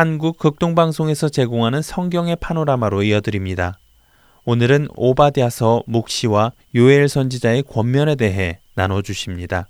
한국 0.03 0.37
극동방송에서 0.37 1.29
제공하는 1.29 1.81
성경의 1.81 2.35
파노라마로 2.41 3.05
이어드립니다. 3.05 3.79
오늘은 4.45 4.89
오바댜서 4.97 5.85
묵시와 5.87 6.51
요엘 6.75 7.09
선지자의 7.09 7.63
권면에 7.63 8.17
대해 8.17 8.59
나눠 8.75 9.01
주십니다. 9.01 9.69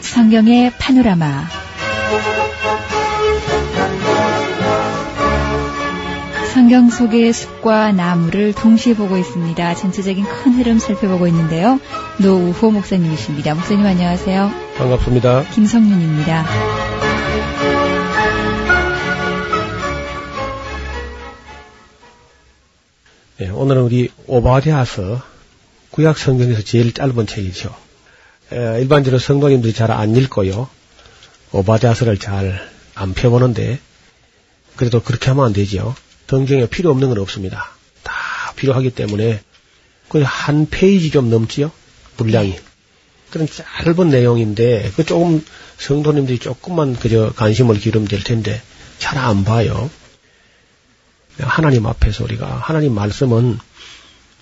성경의 0.00 0.72
파노라마 0.78 1.44
성경 6.72 6.88
속의 6.88 7.34
숲과 7.34 7.92
나무를 7.92 8.54
동시에 8.54 8.94
보고 8.94 9.18
있습니다. 9.18 9.74
전체적인 9.74 10.24
큰 10.24 10.52
흐름 10.54 10.78
살펴보고 10.78 11.26
있는데요. 11.26 11.78
노우호 12.16 12.70
목사님이십니다. 12.70 13.54
목사님 13.54 13.84
안녕하세요. 13.84 14.50
반갑습니다. 14.78 15.50
김성윤입니다. 15.50 16.46
네, 23.36 23.50
오늘은 23.50 23.82
우리 23.82 24.10
오바댜서 24.26 25.20
구약 25.90 26.16
성경에서 26.16 26.62
제일 26.62 26.94
짧은 26.94 27.26
책이죠. 27.26 27.74
에, 28.50 28.80
일반적으로 28.80 29.18
성도님들이 29.18 29.74
잘 29.74 29.90
안 29.90 30.16
읽고요. 30.16 30.70
오바댜서를 31.52 32.16
잘 32.16 32.66
안 32.94 33.12
펴보는데 33.12 33.78
그래도 34.76 35.02
그렇게 35.02 35.28
하면 35.28 35.44
안 35.44 35.52
되죠. 35.52 35.94
성경에 36.32 36.64
필요 36.64 36.90
없는 36.90 37.10
건 37.10 37.18
없습니다. 37.18 37.68
다 38.02 38.14
필요하기 38.56 38.92
때문에 38.92 39.42
거의 40.08 40.24
한 40.24 40.66
페이지 40.70 41.10
좀 41.10 41.28
넘지요. 41.28 41.70
분량이. 42.16 42.58
그런 43.30 43.46
짧은 43.46 44.08
내용인데 44.08 44.92
그 44.96 45.04
조금 45.04 45.44
성도님들이 45.76 46.38
조금만 46.38 46.96
그저 46.96 47.34
관심을 47.36 47.78
기르면 47.78 48.08
될 48.08 48.24
텐데 48.24 48.62
잘 48.98 49.18
안 49.18 49.44
봐요. 49.44 49.90
하나님 51.38 51.86
앞에서 51.86 52.24
우리가 52.24 52.46
하나님 52.46 52.94
말씀은 52.94 53.58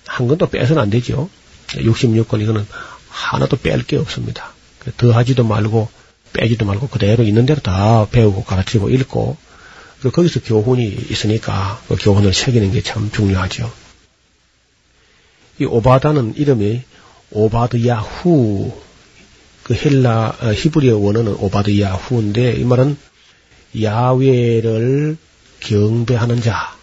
한 0.07 0.27
건도 0.29 0.49
빼서는 0.49 0.81
안 0.81 0.89
되죠. 0.89 1.29
66권 1.71 2.41
이거는 2.41 2.65
하나도 3.09 3.57
뺄 3.57 3.83
게 3.83 3.97
없습니다. 3.97 4.53
더하지도 4.95 5.43
말고 5.43 5.89
빼지도 6.31 6.65
말고 6.65 6.87
그대로 6.87 7.23
있는 7.23 7.45
대로 7.45 7.59
다 7.59 8.07
배우고 8.09 8.45
가르치고 8.45 8.89
읽고 8.91 9.35
그 10.01 10.09
거기서 10.09 10.41
교훈이 10.41 10.83
있으니까 11.09 11.81
그 11.87 11.95
교훈을 11.95 12.33
새기는 12.33 12.71
게 12.71 12.81
참 12.81 13.11
중요하죠. 13.11 13.71
이 15.59 15.65
오바다는 15.65 16.33
이름이 16.37 16.81
오바드 17.31 17.85
야후 17.87 18.73
그 19.63 19.75
헬라 19.75 20.37
어, 20.41 20.53
히브리어 20.53 20.97
원어는 20.97 21.35
오바드 21.35 21.79
야후인데 21.79 22.53
이 22.53 22.63
말은 22.63 22.97
야외를 23.79 25.17
경배하는 25.59 26.41
자, 26.41 26.75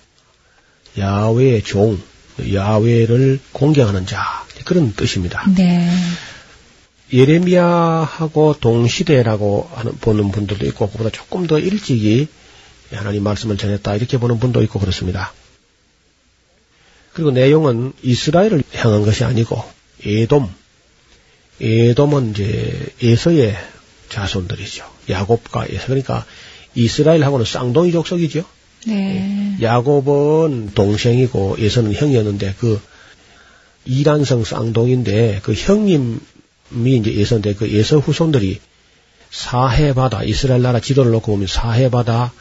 야외의 0.97 1.63
종, 1.63 2.01
야외를 2.53 3.41
공경하는 3.53 4.07
자 4.07 4.47
그런 4.65 4.95
뜻입니다. 4.95 5.45
네. 5.57 5.91
예레미야하고 7.13 8.57
동시대라고 8.61 9.71
하는 9.75 9.97
보는 9.97 10.31
분들도 10.31 10.67
있고 10.67 10.89
그보다 10.91 11.11
조금 11.11 11.47
더 11.47 11.59
일찍이 11.59 12.29
하나님 12.93 13.23
말씀을 13.23 13.57
전했다 13.57 13.97
이렇게 13.97 14.19
보는 14.19 14.39
분도 14.39 14.63
있고 14.63 14.79
그렇습니다. 14.79 15.33
그리고 17.13 17.31
내용은 17.31 17.93
이스라엘을 18.03 18.63
향한 18.75 19.05
것이 19.05 19.25
아니고 19.25 19.63
에돔, 20.05 20.49
에돔은 21.61 22.31
이제 22.31 22.87
에서의 23.03 23.57
자손들이죠. 24.09 24.85
야곱과 25.11 25.67
에서 25.69 25.87
그러니까 25.87 26.25
이스라엘하고는 26.75 27.45
쌍둥이 27.45 27.93
족속이죠. 27.93 28.45
네. 28.87 29.57
야곱은 29.61 30.71
동생이고 30.75 31.57
에서는 31.59 31.93
형이었는데 31.95 32.55
그 32.59 32.81
이란성 33.85 34.45
쌍둥이인데 34.45 35.41
그 35.43 35.55
형님이 35.55 36.21
이제 36.71 37.21
에서인데 37.21 37.55
그 37.55 37.67
에서 37.67 37.99
후손들이 37.99 38.61
사해바다 39.31 40.23
이스라엘 40.23 40.63
나라 40.63 40.81
지도를 40.81 41.11
놓고 41.13 41.33
보면 41.33 41.49
사해바다 41.49 42.33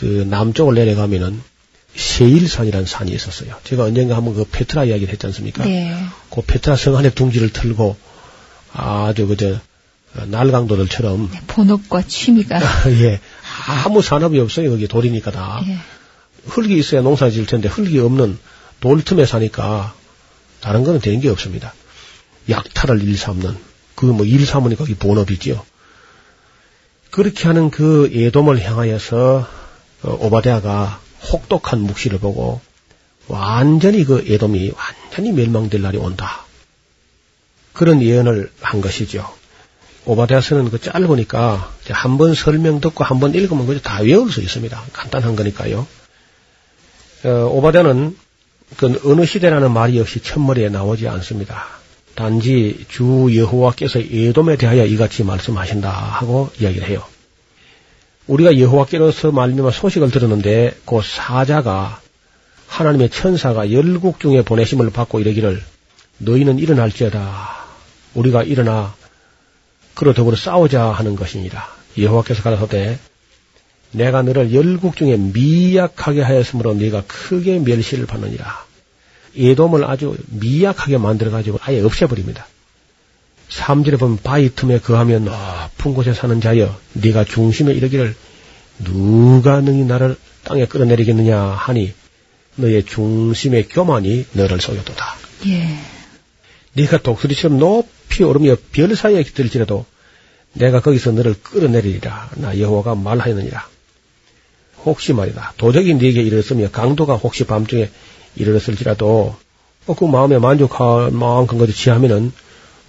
그 0.00 0.26
남쪽을 0.28 0.74
내려가면은 0.74 1.42
세일산이라는 1.94 2.86
산이 2.86 3.12
있었어요. 3.12 3.54
제가 3.64 3.84
언젠가 3.84 4.16
한번 4.16 4.34
그 4.34 4.44
페트라 4.50 4.84
이야기를 4.84 5.12
했지 5.12 5.26
않습니까? 5.26 5.64
네. 5.64 5.94
그 6.30 6.40
페트라 6.42 6.76
성 6.76 6.96
안에 6.96 7.10
둥지를 7.10 7.52
틀고 7.52 7.96
아주 8.72 9.26
그저 9.26 9.60
날강도들처럼 10.26 11.30
본업과 11.48 12.02
취미가. 12.06 12.60
예 13.02 13.20
아무 13.84 14.00
산업이 14.02 14.38
없어요. 14.40 14.70
거기 14.70 14.88
돌이니까 14.88 15.30
다 15.30 15.60
예. 15.66 15.76
흙이 16.46 16.78
있어야 16.78 17.02
농사 17.02 17.28
지을 17.28 17.46
텐데 17.46 17.68
흙이 17.68 17.98
없는 17.98 18.38
돌 18.80 19.02
틈에 19.04 19.26
사니까 19.26 19.94
다른 20.60 20.84
거는 20.84 21.00
되는 21.00 21.20
게 21.20 21.28
없습니다. 21.28 21.74
약탈을 22.48 23.02
일삼는 23.02 23.56
그 23.94 24.06
뭐 24.06 24.24
일삼으니 24.24 24.76
거기 24.76 24.94
본업이지요. 24.94 25.62
그렇게 27.10 27.44
하는 27.48 27.70
그 27.70 28.10
예돔을 28.14 28.62
향하여서 28.64 29.46
어, 29.46 29.60
오바댜가 30.02 31.00
혹독한 31.32 31.80
묵시를 31.80 32.18
보고 32.18 32.60
완전히 33.28 34.04
그 34.04 34.24
예돔이 34.26 34.72
완전히 34.76 35.32
멸망될 35.32 35.82
날이 35.82 35.98
온다. 35.98 36.44
그런 37.72 38.02
예언을 38.02 38.50
한 38.60 38.80
것이죠. 38.80 39.26
오바댜서는 40.06 40.70
그 40.70 40.80
짧으니까 40.80 41.72
한 41.90 42.18
번 42.18 42.34
설명 42.34 42.80
듣고 42.80 43.04
한 43.04 43.20
번 43.20 43.34
읽으면 43.34 43.66
그저 43.66 43.80
다 43.80 44.00
외울 44.00 44.32
수 44.32 44.40
있습니다. 44.40 44.82
간단한 44.92 45.36
거니까요. 45.36 45.86
어, 47.24 47.28
오바댜는 47.52 48.16
그 48.76 49.00
어느 49.04 49.26
시대라는 49.26 49.72
말이 49.72 49.98
역시 49.98 50.20
첫머리에 50.22 50.70
나오지 50.70 51.06
않습니다. 51.08 51.66
단지 52.14 52.86
주 52.88 53.28
여호와께서 53.34 54.10
예돔에 54.10 54.56
대하여 54.56 54.84
이같이 54.86 55.22
말씀하신다 55.24 55.90
하고 55.90 56.50
이야기를 56.58 56.88
해요. 56.88 57.04
우리가 58.30 58.60
여호와께로서 58.60 59.32
말미암아 59.32 59.72
소식을 59.72 60.12
들었는데 60.12 60.76
그 60.86 61.00
사자가 61.02 62.00
하나님의 62.68 63.10
천사가 63.10 63.72
열국 63.72 64.20
중에 64.20 64.42
보내심을 64.42 64.90
받고 64.90 65.18
이르기를 65.18 65.60
너희는 66.18 66.60
일어날지어다. 66.60 67.58
우리가 68.14 68.44
일어나 68.44 68.94
그로 69.94 70.14
더불어 70.14 70.36
싸우자 70.36 70.84
하는 70.84 71.16
것이니라 71.16 71.66
여호와께서 71.98 72.42
가라사대 72.44 73.00
내가 73.90 74.22
너를 74.22 74.54
열국 74.54 74.96
중에 74.96 75.16
미약하게 75.16 76.22
하였으므로 76.22 76.74
네가 76.74 77.02
크게 77.08 77.58
멸시를 77.58 78.06
받느니라. 78.06 78.64
예돔을 79.36 79.84
아주 79.84 80.16
미약하게 80.28 80.98
만들어 80.98 81.32
가지고 81.32 81.58
아예 81.62 81.80
없애버립니다. 81.80 82.46
3절에 83.50 83.98
보면 83.98 84.18
바위 84.22 84.54
틈에 84.54 84.78
거하면 84.78 85.24
높은 85.24 85.94
곳에 85.94 86.14
사는 86.14 86.40
자여 86.40 86.78
네가 86.94 87.24
중심에 87.24 87.72
이르기를 87.74 88.14
누가 88.78 89.60
능히 89.60 89.84
나를 89.84 90.16
땅에 90.44 90.66
끌어내리겠느냐 90.66 91.38
하니 91.38 91.92
너의 92.56 92.84
중심의 92.84 93.68
교만이 93.68 94.26
너를 94.32 94.60
속였도다. 94.60 95.16
예. 95.46 95.68
네가 96.74 96.98
독수리처럼 96.98 97.58
높이 97.58 98.22
오르며 98.22 98.56
별 98.72 98.94
사이에 98.94 99.22
들지라도 99.24 99.84
내가 100.52 100.80
거기서 100.80 101.12
너를 101.12 101.34
끌어내리리라. 101.42 102.30
나 102.36 102.58
여호와가 102.58 102.94
말하였느니라. 102.94 103.68
혹시 104.84 105.12
말이다. 105.12 105.54
도적이 105.56 105.94
네게 105.94 106.22
이르렀으며 106.22 106.70
강도가 106.70 107.16
혹시 107.16 107.44
밤중에 107.44 107.90
이르렀을지라도 108.36 109.36
어, 109.86 109.94
그 109.94 110.04
마음에 110.04 110.38
만족할 110.38 111.10
만큼 111.10 111.58
것을 111.58 111.74
취하면은 111.74 112.32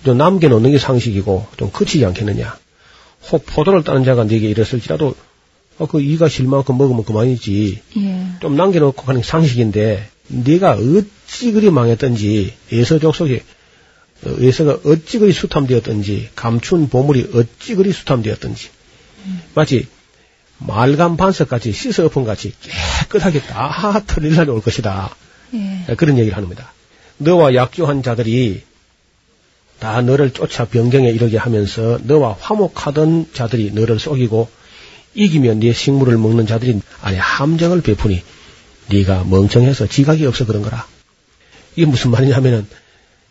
좀 0.03 0.17
남겨놓는 0.17 0.71
게 0.71 0.79
상식이고 0.79 1.47
좀 1.57 1.71
그치지 1.71 2.05
않겠느냐. 2.05 2.57
혹 3.31 3.45
포도를 3.45 3.83
따는 3.83 4.03
자가 4.03 4.23
네게 4.23 4.49
이랬을지라도 4.49 5.15
어, 5.77 5.85
그 5.87 6.01
이가 6.01 6.27
실 6.29 6.47
만큼 6.47 6.77
먹으면 6.77 7.03
그만이지. 7.03 7.81
예. 7.97 8.25
좀 8.39 8.55
남겨놓고 8.55 9.03
가는 9.03 9.21
게 9.21 9.27
상식인데 9.27 10.09
네가 10.27 10.73
어찌 10.73 11.51
그리 11.51 11.69
망했던지 11.69 12.53
에서 12.71 12.99
족속이 12.99 13.41
어, 14.25 14.35
에서가 14.39 14.79
어찌 14.85 15.19
그리 15.19 15.31
수탐되었던지 15.33 16.29
감춘 16.35 16.89
보물이 16.89 17.31
어찌 17.33 17.75
그리 17.75 17.91
수탐되었던지 17.91 18.69
마치 19.53 19.87
말간 20.57 21.17
반석같이 21.17 21.71
씻어 21.71 22.05
엎은 22.05 22.23
같이 22.23 22.53
깨끗하게 22.61 23.41
다 23.41 24.03
털릴 24.05 24.35
날이 24.35 24.49
올 24.51 24.61
것이다. 24.61 25.15
예. 25.53 25.95
그런 25.95 26.17
얘기를 26.17 26.37
합니다. 26.37 26.73
너와 27.17 27.55
약조한 27.55 28.03
자들이 28.03 28.63
다 29.81 29.99
너를 29.99 30.29
쫓아 30.29 30.65
변경에 30.65 31.09
이르게 31.09 31.37
하면서 31.39 31.97
너와 32.03 32.37
화목하던 32.39 33.29
자들이 33.33 33.71
너를 33.71 33.97
속이고 33.97 34.47
이기면 35.15 35.59
네 35.59 35.73
식물을 35.73 36.19
먹는 36.19 36.45
자들이 36.45 36.79
아니 37.01 37.17
함정을 37.17 37.81
베푸니 37.81 38.21
네가 38.91 39.23
멍청해서 39.23 39.87
지각이 39.87 40.23
없어 40.27 40.45
그런 40.45 40.61
거라. 40.61 40.85
이게 41.75 41.87
무슨 41.87 42.11
말이냐면은 42.11 42.67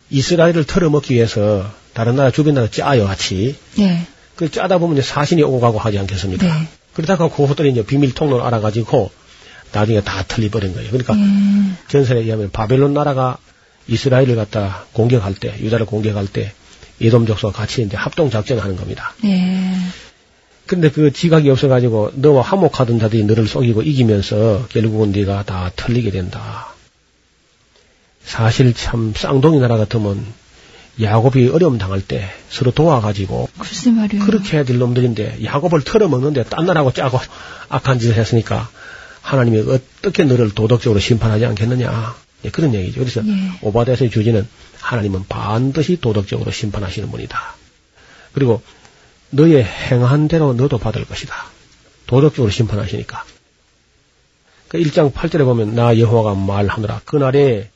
이스라엘을 0.09 0.65
털어먹기 0.65 1.13
위해서 1.13 1.71
다른 1.93 2.17
나라 2.17 2.31
주변 2.31 2.55
나라 2.55 2.69
짜요 2.69 3.05
같이. 3.05 3.55
네. 3.77 4.05
그 4.35 4.51
짜다 4.51 4.77
보면 4.77 4.97
이제 4.97 5.07
사신이 5.07 5.41
오고 5.43 5.61
가고 5.61 5.79
하지 5.79 5.99
않겠습니까? 5.99 6.45
네. 6.45 6.67
그러다가 6.93 7.29
그것들이 7.29 7.71
이제 7.71 7.85
비밀 7.85 8.13
통로를 8.13 8.45
알아가지고 8.45 9.09
나중에 9.71 10.01
다 10.01 10.25
털리버린 10.27 10.73
거예요. 10.73 10.89
그러니까 10.89 11.13
음. 11.13 11.77
전설에 11.87 12.19
의하면 12.19 12.51
바벨론 12.51 12.93
나라가 12.93 13.37
이스라엘을 13.87 14.35
갖다 14.35 14.85
공격할 14.93 15.35
때, 15.35 15.55
유다를 15.59 15.85
공격할 15.85 16.27
때 16.27 16.53
예돔 17.01 17.25
족속과 17.25 17.57
같이 17.57 17.81
이제 17.81 17.97
합동 17.97 18.29
작전을 18.29 18.63
하는 18.63 18.75
겁니다. 18.75 19.13
네. 19.23 19.75
근데 20.67 20.89
그 20.89 21.11
지각이 21.11 21.49
없어가지고 21.49 22.11
너와 22.15 22.43
화목하던 22.43 22.99
자들이 22.99 23.23
너를 23.25 23.47
속이고 23.47 23.81
이기면서 23.81 24.67
결국은 24.69 25.11
네가 25.11 25.43
다 25.43 25.71
털리게 25.75 26.11
된다. 26.11 26.73
사실 28.23 28.73
참 28.73 29.13
쌍둥이 29.15 29.59
나라 29.59 29.77
같으면 29.77 30.23
야곱이 31.01 31.49
어려움 31.49 31.77
당할 31.77 32.01
때 32.01 32.29
서로 32.49 32.71
도와가지고. 32.71 33.49
그렇게 34.19 34.57
해야 34.57 34.63
될 34.63 34.77
놈들인데 34.77 35.43
야곱을 35.43 35.83
털어먹는데 35.83 36.43
딴 36.43 36.65
나라하고 36.65 36.93
짜고 36.93 37.19
악한 37.69 37.99
짓을 37.99 38.15
했으니까 38.15 38.69
하나님이 39.21 39.63
어떻게 39.67 40.23
너를 40.23 40.51
도덕적으로 40.51 40.99
심판하지 40.99 41.45
않겠느냐 41.45 42.15
예, 42.45 42.49
그런 42.49 42.73
얘기죠. 42.73 42.99
그래서 42.99 43.21
예. 43.25 43.31
오바데스의 43.61 44.09
주지는 44.09 44.47
하나님은 44.79 45.25
반드시 45.27 45.99
도덕적으로 45.99 46.51
심판하시는 46.51 47.09
분이다. 47.11 47.55
그리고 48.33 48.61
너의 49.29 49.63
행한 49.63 50.27
대로 50.27 50.53
너도 50.53 50.77
받을 50.77 51.05
것이다. 51.05 51.35
도덕적으로 52.07 52.51
심판하시니까. 52.51 53.23
그 54.67 54.77
1장 54.77 55.13
8절에 55.13 55.43
보면 55.43 55.75
나 55.75 55.97
여호와가 55.97 56.35
말하노라 56.35 57.01
그날에 57.05 57.69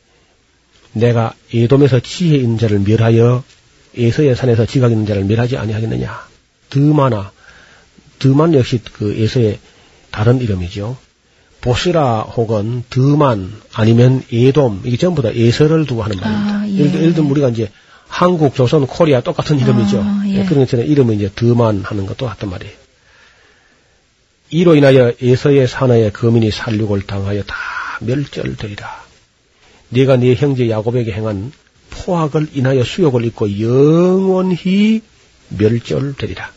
내가 0.93 1.33
에돔에서 1.53 1.99
지혜 1.99 2.37
있는 2.37 2.57
자를 2.57 2.79
멸하여 2.79 3.43
에서의 3.97 4.35
산에서 4.35 4.65
지각 4.65 4.91
있는 4.91 5.05
자를 5.05 5.23
멸하지 5.23 5.57
아니하겠느냐. 5.57 6.27
드마나 6.69 7.31
드만 8.19 8.53
역시 8.53 8.81
그 8.93 9.13
에서의 9.13 9.59
다른 10.11 10.41
이름이죠. 10.41 10.97
보스라 11.65 12.21
혹은 12.21 12.83
드만 12.91 13.51
아니면 13.73 14.23
에돔 14.31 14.81
이게 14.85 14.97
전부 14.97 15.23
다 15.23 15.29
에서를 15.33 15.87
두고 15.87 16.03
하는 16.03 16.17
말입니다. 16.19 16.59
아, 16.59 16.67
예. 16.67 16.73
예를, 16.77 16.91
들- 16.91 17.01
예를 17.01 17.13
들면 17.15 17.31
우리가 17.31 17.49
이제 17.49 17.71
한국, 18.07 18.53
조선, 18.53 18.85
코리아 18.85 19.21
똑같은 19.21 19.57
이름이죠. 19.59 19.99
아, 19.99 20.23
예. 20.27 20.41
예, 20.41 20.45
그런 20.45 20.59
것처럼 20.63 20.85
이름은 20.85 21.15
이제 21.15 21.29
드만 21.35 21.81
하는 21.83 22.05
것도 22.05 22.27
같단 22.27 22.51
말이에요. 22.51 22.71
이로 24.51 24.75
인하여 24.75 25.11
에서의 25.19 25.67
산하의 25.67 26.13
거민이 26.13 26.51
살육을 26.51 27.01
당하여 27.07 27.41
다 27.43 27.55
멸절되리라. 28.01 29.03
네가 29.89 30.17
네 30.17 30.35
형제 30.35 30.69
야곱에게 30.69 31.11
행한 31.13 31.51
포악을 31.89 32.49
인하여 32.53 32.83
수욕을 32.83 33.25
입고 33.25 33.59
영원히 33.59 35.01
멸절되리라. 35.49 36.51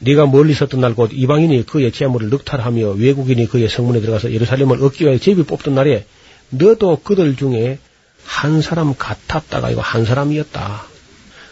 네가 0.00 0.26
멀리 0.26 0.52
있었던 0.52 0.80
날 0.80 0.94
곧 0.94 1.10
이방인이 1.12 1.66
그의 1.66 1.92
재물을 1.92 2.30
늑탈하며 2.30 2.92
외국인이 2.92 3.46
그의 3.46 3.68
성문에 3.68 4.00
들어가서 4.00 4.32
예루살렘을 4.32 4.82
얻기 4.82 5.04
위하여 5.04 5.18
제비 5.18 5.42
뽑던 5.44 5.74
날에 5.74 6.06
너도 6.50 7.00
그들 7.02 7.36
중에 7.36 7.78
한 8.24 8.62
사람 8.62 8.94
같았다가 8.96 9.70
이거 9.70 9.80
한 9.80 10.04
사람이었다. 10.04 10.84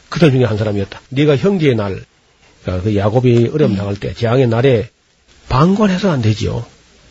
그들 0.08 0.30
중에 0.30 0.44
한 0.44 0.56
사람이었다. 0.56 1.00
네가 1.10 1.36
형제의 1.36 1.74
날, 1.76 2.04
그러니까 2.62 2.84
그 2.84 2.96
야곱이 2.96 3.50
어려움 3.52 3.76
당할 3.76 3.96
때 3.96 4.14
재앙의 4.14 4.48
날에 4.48 4.88
방관해서 5.48 6.10
안 6.10 6.22
되지요. 6.22 6.64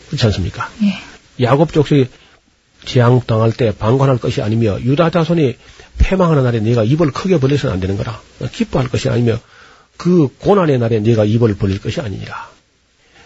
그렇지 0.08 0.26
않습니까? 0.26 0.70
예. 0.84 1.44
야곱 1.44 1.74
족속이 1.74 2.08
재앙 2.86 3.22
당할 3.22 3.52
때 3.52 3.74
방관할 3.78 4.18
것이 4.18 4.42
아니며 4.42 4.80
유다 4.82 5.10
자손이 5.12 5.58
패망하는 5.98 6.44
날에 6.44 6.60
네가 6.60 6.84
입을 6.84 7.12
크게 7.12 7.40
벌려서는 7.40 7.74
안 7.74 7.80
되는 7.80 7.98
거라. 7.98 8.22
기뻐할 8.52 8.88
것이 8.88 9.10
아니며 9.10 9.40
그 9.98 10.30
고난의 10.39 10.80
날에 10.80 11.00
네가 11.00 11.26
입을 11.26 11.56
벌릴 11.56 11.82
것이 11.82 12.00
아니니라. 12.02 12.50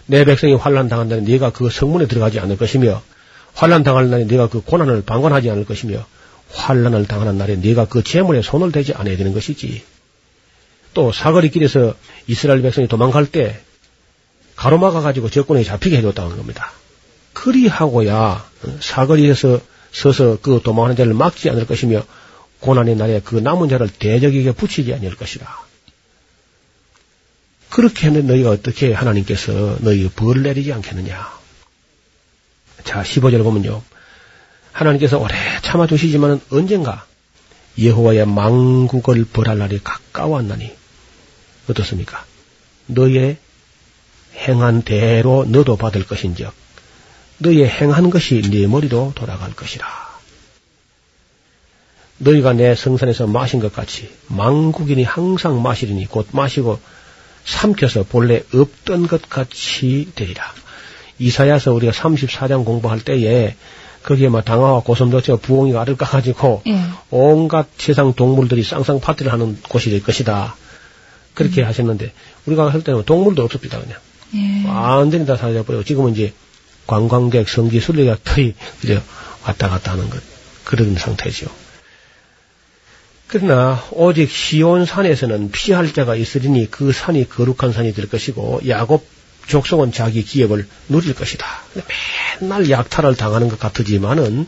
내 0.08 0.26
백성이 0.26 0.56
환란 0.56 0.88
당한 0.90 1.10
날에 1.10 1.22
네가 1.22 1.52
그 1.52 1.70
성문에 1.70 2.08
들어가지 2.08 2.40
않을 2.40 2.58
것이며 2.58 3.02
환란 3.54 3.84
당할 3.84 4.10
날에 4.10 4.26
네가 4.26 4.48
그 4.48 4.62
고난을 4.62 5.04
방관하지 5.06 5.50
않을 5.50 5.66
것이며 5.66 6.06
환란을 6.50 7.08
당하는 7.08 7.38
날에 7.38 7.56
네가 7.56 7.86
그 7.86 8.04
재물에 8.04 8.42
손을 8.42 8.72
대지 8.72 8.94
않아야 8.94 9.18
되는 9.18 9.34
것이지. 9.34 9.84
또 10.94 11.12
사거리 11.12 11.50
길에서 11.50 11.96
이스라엘 12.28 12.62
백성이 12.62 12.88
도망갈 12.88 13.26
때 13.26 13.60
가로막아 14.56 15.02
가지고 15.02 15.30
적군에게 15.30 15.66
잡히게 15.66 15.98
해줬다는 15.98 16.36
겁니다. 16.38 16.72
그리하고야 17.34 18.46
어, 18.64 18.78
사거리에서 18.80 19.60
서서 19.92 20.38
그 20.42 20.62
도망하는 20.64 20.96
자를 20.96 21.14
막지 21.14 21.50
않을 21.50 21.66
것이며 21.66 22.04
고난의 22.60 22.96
날에 22.96 23.22
그 23.24 23.36
남은 23.36 23.70
자를 23.70 23.90
대적에게 23.90 24.52
붙이지 24.52 24.94
않을 24.94 25.16
것이라. 25.16 25.71
그렇게 27.72 28.08
하면 28.08 28.28
너희가 28.28 28.50
어떻게 28.50 28.94
하나님께서 28.94 29.78
너희 29.80 30.10
벌을 30.10 30.44
내리지 30.44 30.72
않겠느냐. 30.74 31.32
자, 32.84 33.02
15절 33.02 33.44
보면요. 33.44 33.82
하나님께서 34.74 35.18
오래 35.18 35.34
참아주시지만 35.62 36.42
언젠가 36.52 37.06
여호와의 37.82 38.28
망국을 38.28 39.26
벌할 39.26 39.58
날이 39.58 39.80
가까웠나니 39.82 40.72
어떻습니까? 41.70 42.26
너의 42.88 43.38
행한 44.36 44.82
대로 44.82 45.46
너도 45.48 45.78
받을 45.78 46.06
것인즉 46.06 46.52
너의 47.38 47.70
행한 47.70 48.10
것이 48.10 48.42
네 48.42 48.68
머리로 48.68 49.14
돌아갈 49.16 49.54
것이라. 49.54 49.88
너희가 52.18 52.54
내 52.54 52.76
성산에서 52.76 53.28
마신 53.28 53.62
것 53.62 53.74
같이 53.74 54.12
망국인이 54.28 55.04
항상 55.04 55.62
마시리니 55.62 56.08
곧 56.08 56.28
마시고 56.32 56.80
삼켜서 57.46 58.04
본래 58.04 58.44
없던 58.54 59.08
것 59.08 59.30
같이 59.30 60.12
되리라. 60.16 60.44
이사야서 61.20 61.74
우리가 61.74 61.92
34장 61.92 62.66
공부할 62.66 63.02
때에 63.02 63.56
거기에 64.04 64.30
막 64.30 64.44
당화와 64.44 64.82
고슴도치와 64.82 65.38
부엉이가 65.38 65.82
알을 65.82 65.96
까가지고 65.96 66.64
예. 66.68 66.80
온갖 67.12 67.68
세상 67.78 68.14
동물들이 68.14 68.64
쌍쌍 68.64 69.00
파티를 69.00 69.32
하는 69.32 69.58
곳이 69.70 69.92
될 69.92 70.02
것이다. 70.02 70.56
그렇게 71.36 71.62
하셨는데 71.62 72.12
우리가 72.46 72.70
할 72.70 72.84
때는 72.84 73.04
동물도 73.06 73.44
없었습니다 73.44 73.80
그냥. 73.80 74.00
예. 74.36 74.68
완전히 74.68 75.26
다 75.26 75.36
사라져버리고 75.38 75.84
지금은 75.84 76.14
이제 76.14 76.34
관광객, 76.88 77.48
성지 77.48 77.80
순례객들이 77.80 78.56
이제 78.84 79.02
왔다 79.46 79.70
갔다 79.70 79.92
하는 79.92 80.10
것 80.10 80.22
그런 80.66 80.96
상태죠. 80.96 81.48
그러나 83.32 83.82
오직 83.92 84.30
시온 84.30 84.86
산에서는 84.86 85.52
피할 85.52 85.94
자가 85.94 86.18
있으리니 86.18 86.70
그 86.70 86.92
산이 86.92 87.30
거룩한 87.30 87.72
산이 87.72 87.94
될 87.94 88.10
것이고 88.10 88.60
야곱 88.68 89.08
족속은 89.48 89.94
자기 89.94 90.26
기업을 90.26 90.68
누릴 90.90 91.16
것이다. 91.16 91.48
맨날 92.42 92.70
약탈을 92.70 93.16
당하는 93.16 93.48
것 93.48 93.58
같으지만은 93.58 94.48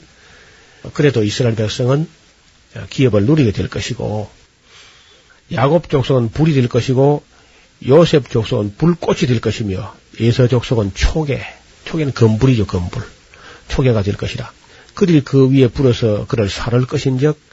그래도 0.92 1.24
이스라엘 1.24 1.56
백성은 1.56 2.10
기업을 2.90 3.24
누리게 3.24 3.54
될 3.54 3.70
것이고 3.70 4.30
야곱 5.54 5.90
족속은 5.90 6.32
불이 6.32 6.54
될 6.54 6.68
것이고 6.68 7.24
요셉 7.88 8.30
족속은 8.30 8.76
불꽃이 8.78 9.20
될 9.28 9.40
것이며 9.40 9.96
에서 10.20 10.50
족속은 10.50 10.92
초계, 10.94 11.42
초계는 11.86 12.14
검불이죠, 12.14 12.68
검불. 12.68 13.02
초계가 13.70 14.04
될 14.04 14.18
것이라. 14.18 14.52
그들이 14.94 15.22
그 15.22 15.50
위에 15.50 15.70
불어서 15.70 16.26
그를 16.28 16.50
살을 16.50 16.86
것인즉 16.86 17.53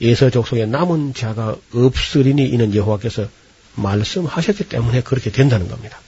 에서 0.00 0.30
족 0.30 0.46
속에 0.46 0.66
남은 0.66 1.14
자가 1.14 1.56
없으리니 1.74 2.46
이는 2.48 2.74
여호와께서 2.74 3.28
말씀하셨기 3.74 4.68
때문에 4.68 5.02
그렇게 5.02 5.30
된다는 5.30 5.68
겁니다. 5.68 5.98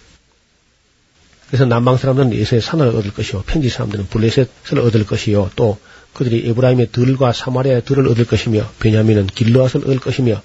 그래서 1.48 1.64
남방 1.64 1.96
사람들은 1.96 2.32
에서의 2.32 2.62
산을 2.62 2.88
얻을 2.88 3.12
것이요 3.12 3.42
편지 3.42 3.68
사람들은 3.68 4.06
블레셋을 4.08 4.78
얻을 4.78 5.04
것이요 5.04 5.50
또 5.56 5.78
그들이 6.14 6.48
에브라임의 6.48 6.92
들과 6.92 7.32
사마리아의 7.32 7.84
들을 7.84 8.06
얻을 8.08 8.24
것이며 8.24 8.68
베냐민은 8.78 9.26
길르앗을 9.26 9.82
얻을 9.82 9.98
것이며 9.98 10.40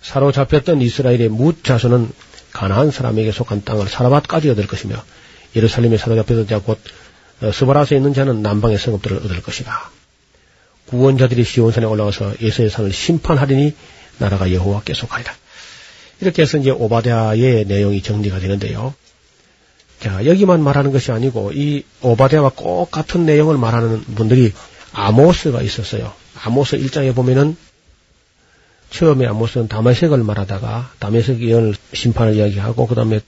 사로잡혔던 0.00 0.80
이스라엘의 0.80 1.28
뭇 1.28 1.64
자손은 1.64 2.10
가나안 2.52 2.90
사람에게 2.90 3.32
속한 3.32 3.64
땅을 3.64 3.88
사라밭까지 3.88 4.50
얻을 4.50 4.66
것이며 4.66 5.02
예루살렘에 5.56 5.96
사로잡혔던 5.96 6.46
자곧 6.46 6.78
어, 7.40 7.52
스바라스에 7.52 7.96
있는 7.98 8.14
자는 8.14 8.42
남방의 8.42 8.78
성읍들을 8.78 9.18
얻을 9.18 9.42
것이다. 9.42 9.90
구원자들이 10.88 11.44
시온산에 11.44 11.86
올라가서 11.86 12.34
예수의 12.40 12.70
산을 12.70 12.92
심판하리니 12.92 13.74
나라가 14.18 14.52
여호와께 14.52 14.94
속하리라. 14.94 15.32
이렇게 16.20 16.42
해서 16.42 16.58
이제 16.58 16.70
오바댜의 16.70 17.66
내용이 17.66 18.02
정리가 18.02 18.40
되는데요. 18.40 18.94
자, 20.00 20.24
여기만 20.24 20.62
말하는 20.62 20.92
것이 20.92 21.12
아니고 21.12 21.52
이 21.52 21.84
오바댜와 22.00 22.52
꼭 22.54 22.90
같은 22.90 23.26
내용을 23.26 23.56
말하는 23.58 24.02
분들이 24.14 24.52
아모스가 24.92 25.62
있었어요. 25.62 26.12
아모스 26.42 26.78
1장에 26.78 27.14
보면은 27.14 27.56
처음에 28.90 29.26
아모스는 29.26 29.68
다메섹을 29.68 30.18
말하다가 30.18 30.92
다메섹 30.98 31.40
예언을 31.40 31.74
심판을 31.92 32.36
이야기하고 32.36 32.86
그 32.86 32.94
다음에 32.94 33.20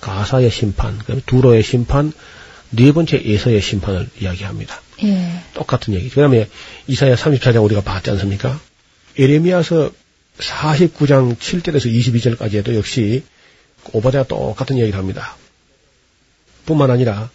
가사의 0.00 0.50
심판, 0.50 0.98
그다음에 0.98 1.22
두로의 1.24 1.62
심판, 1.62 2.12
네 2.76 2.92
번째 2.92 3.22
에서의 3.24 3.60
심판을 3.60 4.08
이야기합니다. 4.20 4.80
예. 5.04 5.40
똑같은 5.54 5.94
얘기. 5.94 6.08
그 6.08 6.20
다음에 6.20 6.48
이사야 6.86 7.14
34장 7.14 7.64
우리가 7.64 7.82
봤지 7.82 8.10
않습니까? 8.10 8.60
에레미야서 9.18 9.90
49장 10.38 11.36
7절에서 11.36 12.38
22절까지에도 12.38 12.74
역시 12.74 13.22
오바데가 13.92 14.24
똑같은 14.24 14.78
얘기를 14.78 14.98
합니다. 14.98 15.36
뿐만 16.66 16.90
아니라 16.90 17.30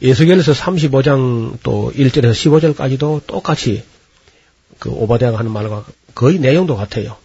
예수결에서 0.00 0.52
35장 0.52 1.58
또 1.62 1.92
1절에서 1.94 2.32
15절까지도 2.32 3.26
똑같이 3.26 3.82
그 4.78 4.90
오바데가 4.90 5.38
하는 5.38 5.50
말과 5.50 5.84
거의 6.14 6.38
내용도 6.38 6.76
같아요. 6.76 7.16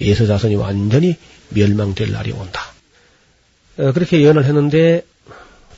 예수 0.00 0.26
자손이 0.26 0.54
완전히 0.56 1.16
멸망될 1.50 2.12
날이 2.12 2.32
온다. 2.32 2.60
어, 3.78 3.92
그렇게 3.92 4.20
예언을 4.20 4.44
했는데 4.44 5.04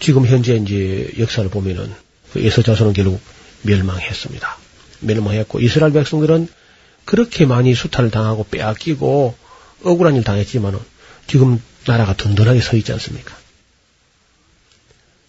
지금 0.00 0.26
현재 0.26 0.56
이제 0.56 1.12
역사를 1.18 1.48
보면은 1.48 1.92
그 2.32 2.42
예수 2.42 2.62
자손은 2.62 2.94
결국 2.94 3.20
멸망했습니다. 3.62 4.56
멸망했고 5.00 5.60
이스라엘 5.60 5.92
백성들은 5.92 6.48
그렇게 7.04 7.46
많이 7.46 7.74
수탈을 7.74 8.10
당하고 8.10 8.46
빼앗기고 8.50 9.34
억울한 9.84 10.16
일 10.16 10.24
당했지만은 10.24 10.78
지금 11.26 11.62
나라가 11.86 12.14
든든하게 12.14 12.60
서 12.60 12.76
있지 12.76 12.92
않습니까? 12.92 13.36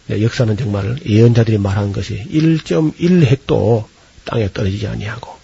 네, 0.06 0.22
역사는 0.22 0.56
정말 0.56 0.98
예언자들이 1.04 1.58
말한 1.58 1.92
것이 1.92 2.26
1.1핵도 2.30 3.84
땅에 4.24 4.52
떨어지지 4.52 4.86
아니하고 4.86 5.36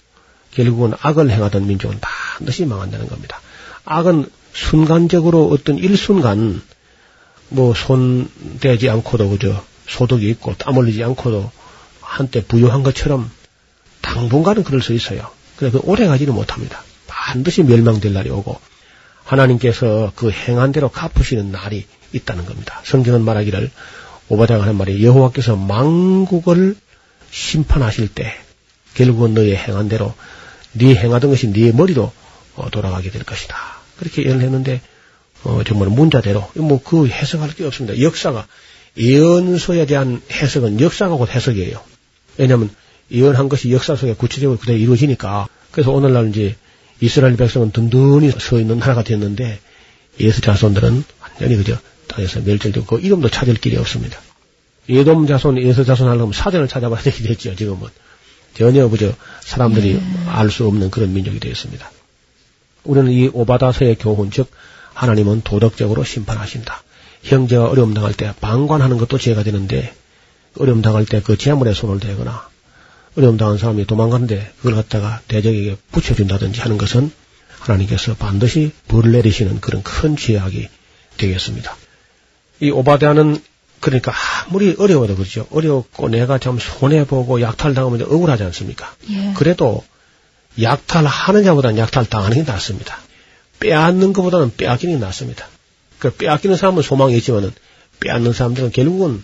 결국은 0.51 0.93
악을 0.99 1.29
행하던 1.29 1.67
민족은 1.67 1.99
반드시 2.01 2.65
망한다는 2.65 3.07
겁니다. 3.07 3.41
악은 3.85 4.29
순간적으로 4.53 5.47
어떤 5.49 5.77
일순간 5.77 6.61
뭐 7.49 7.73
손대지 7.73 8.89
않고도 8.89 9.29
그저 9.29 9.63
소득이 9.87 10.29
있고 10.29 10.55
땀 10.55 10.77
흘리지 10.77 11.03
않고도 11.03 11.51
한때 12.01 12.43
부유한 12.43 12.83
것처럼 12.83 13.29
당분간은 14.01 14.63
그럴 14.63 14.81
수 14.81 14.93
있어요. 14.93 15.29
그래서 15.55 15.79
오래 15.83 16.07
가지는 16.07 16.33
못합니다. 16.33 16.83
반드시 17.07 17.63
멸망될 17.63 18.13
날이 18.13 18.29
오고 18.29 18.59
하나님께서 19.23 20.11
그 20.15 20.31
행한 20.31 20.71
대로 20.71 20.89
갚으시는 20.89 21.51
날이 21.51 21.85
있다는 22.13 22.45
겁니다. 22.45 22.81
성경은 22.85 23.23
말하기를 23.23 23.69
오바다가 24.29 24.63
하는 24.63 24.77
말이 24.77 25.03
여호와께서 25.03 25.55
망국을 25.55 26.75
심판하실 27.31 28.09
때 28.09 28.33
결국은 28.93 29.33
너의 29.33 29.55
행한 29.55 29.89
대로 29.89 30.13
네 30.73 30.95
행하던 30.95 31.29
것이 31.29 31.51
네 31.51 31.71
머리로 31.71 32.11
어, 32.55 32.69
돌아가게 32.69 33.09
될 33.11 33.23
것이다. 33.23 33.55
그렇게 33.97 34.23
예언을 34.23 34.41
했는데 34.43 34.81
어, 35.43 35.61
정말 35.65 35.89
문자대로 35.89 36.49
뭐 36.55 36.81
그 36.83 37.07
해석할 37.07 37.53
게 37.55 37.65
없습니다. 37.65 38.01
역사가 38.01 38.47
예언서에 38.97 39.85
대한 39.85 40.21
해석은 40.31 40.81
역사가 40.81 41.15
곧 41.15 41.29
해석이에요. 41.29 41.81
왜냐하면 42.37 42.69
예언한 43.11 43.49
것이 43.49 43.71
역사 43.71 43.95
속에 43.95 44.13
구체적으로 44.13 44.59
그대로 44.59 44.77
이루어지니까 44.77 45.47
그래서 45.71 45.91
오늘날 45.91 46.29
이제 46.29 46.55
이스라엘 47.01 47.37
백성은 47.37 47.71
든든히 47.71 48.31
서 48.31 48.59
있는 48.59 48.79
나라가 48.79 49.03
됐는데 49.03 49.59
예수 50.19 50.41
자손들은 50.41 51.03
완전히 51.21 51.55
그저 51.55 51.77
땅에서 52.07 52.41
멸절되고 52.41 52.85
그 52.85 52.99
이름도 52.99 53.29
찾을 53.29 53.55
길이 53.55 53.77
없습니다. 53.77 54.19
예돔 54.89 55.27
자손, 55.27 55.61
예수 55.61 55.85
자손 55.85 56.07
하려면 56.07 56.33
사전을 56.33 56.67
찾아봐야 56.67 57.01
되게 57.01 57.23
됐죠, 57.23 57.55
지금은. 57.55 57.87
전혀 58.55 58.89
그저 58.89 59.13
사람들이 59.41 60.01
알수 60.27 60.65
없는 60.67 60.89
그런 60.89 61.13
민족이 61.13 61.39
되었습니다. 61.39 61.91
우리는 62.83 63.11
이 63.11 63.29
오바다서의 63.31 63.95
교훈, 63.95 64.31
즉, 64.31 64.49
하나님은 64.99 65.41
도덕적으로 65.43 66.03
심판하신다. 66.03 66.83
형제가 67.23 67.69
어려움 67.69 67.93
당할 67.93 68.13
때 68.13 68.33
방관하는 68.41 68.97
것도 68.97 69.17
죄가 69.17 69.43
되는데, 69.43 69.93
어려움 70.57 70.81
당할 70.81 71.05
때 71.05 71.21
그 71.21 71.37
재물에 71.37 71.73
손을 71.73 72.01
대거나, 72.01 72.49
어려움 73.17 73.37
당한 73.37 73.57
사람이 73.57 73.85
도망가는데 73.87 74.51
그걸 74.57 74.75
갖다가 74.75 75.21
대적에게 75.29 75.77
붙여준다든지 75.91 76.59
하는 76.59 76.77
것은 76.77 77.11
하나님께서 77.59 78.15
반드시 78.15 78.71
벌을 78.89 79.13
내리시는 79.13 79.61
그런 79.61 79.83
큰 79.83 80.17
죄악이 80.17 80.67
되겠습니다. 81.17 81.75
이 82.59 82.69
오바데아는 82.69 83.41
그러니까 83.79 84.13
아무리 84.47 84.75
어려워도 84.77 85.15
그렇죠. 85.15 85.47
어렵고 85.51 86.09
내가 86.09 86.37
좀 86.39 86.59
손해보고 86.59 87.41
약탈당하면 87.41 88.01
억울하지 88.01 88.43
않습니까? 88.43 88.93
예. 89.11 89.33
그래도 89.35 89.83
약탈하는 90.61 91.45
자보다는 91.45 91.77
약탈당하는 91.77 92.43
게 92.43 92.51
낫습니다. 92.51 92.99
빼앗는 93.59 94.13
것보다는 94.13 94.55
빼앗기는 94.55 94.99
게 94.99 95.05
낫습니다. 95.05 95.47
그 95.99 96.11
빼앗기는 96.11 96.55
사람은 96.55 96.81
소망이 96.81 97.17
있지만은 97.17 97.51
빼앗는 97.99 98.33
사람들은 98.33 98.71
결국은 98.71 99.23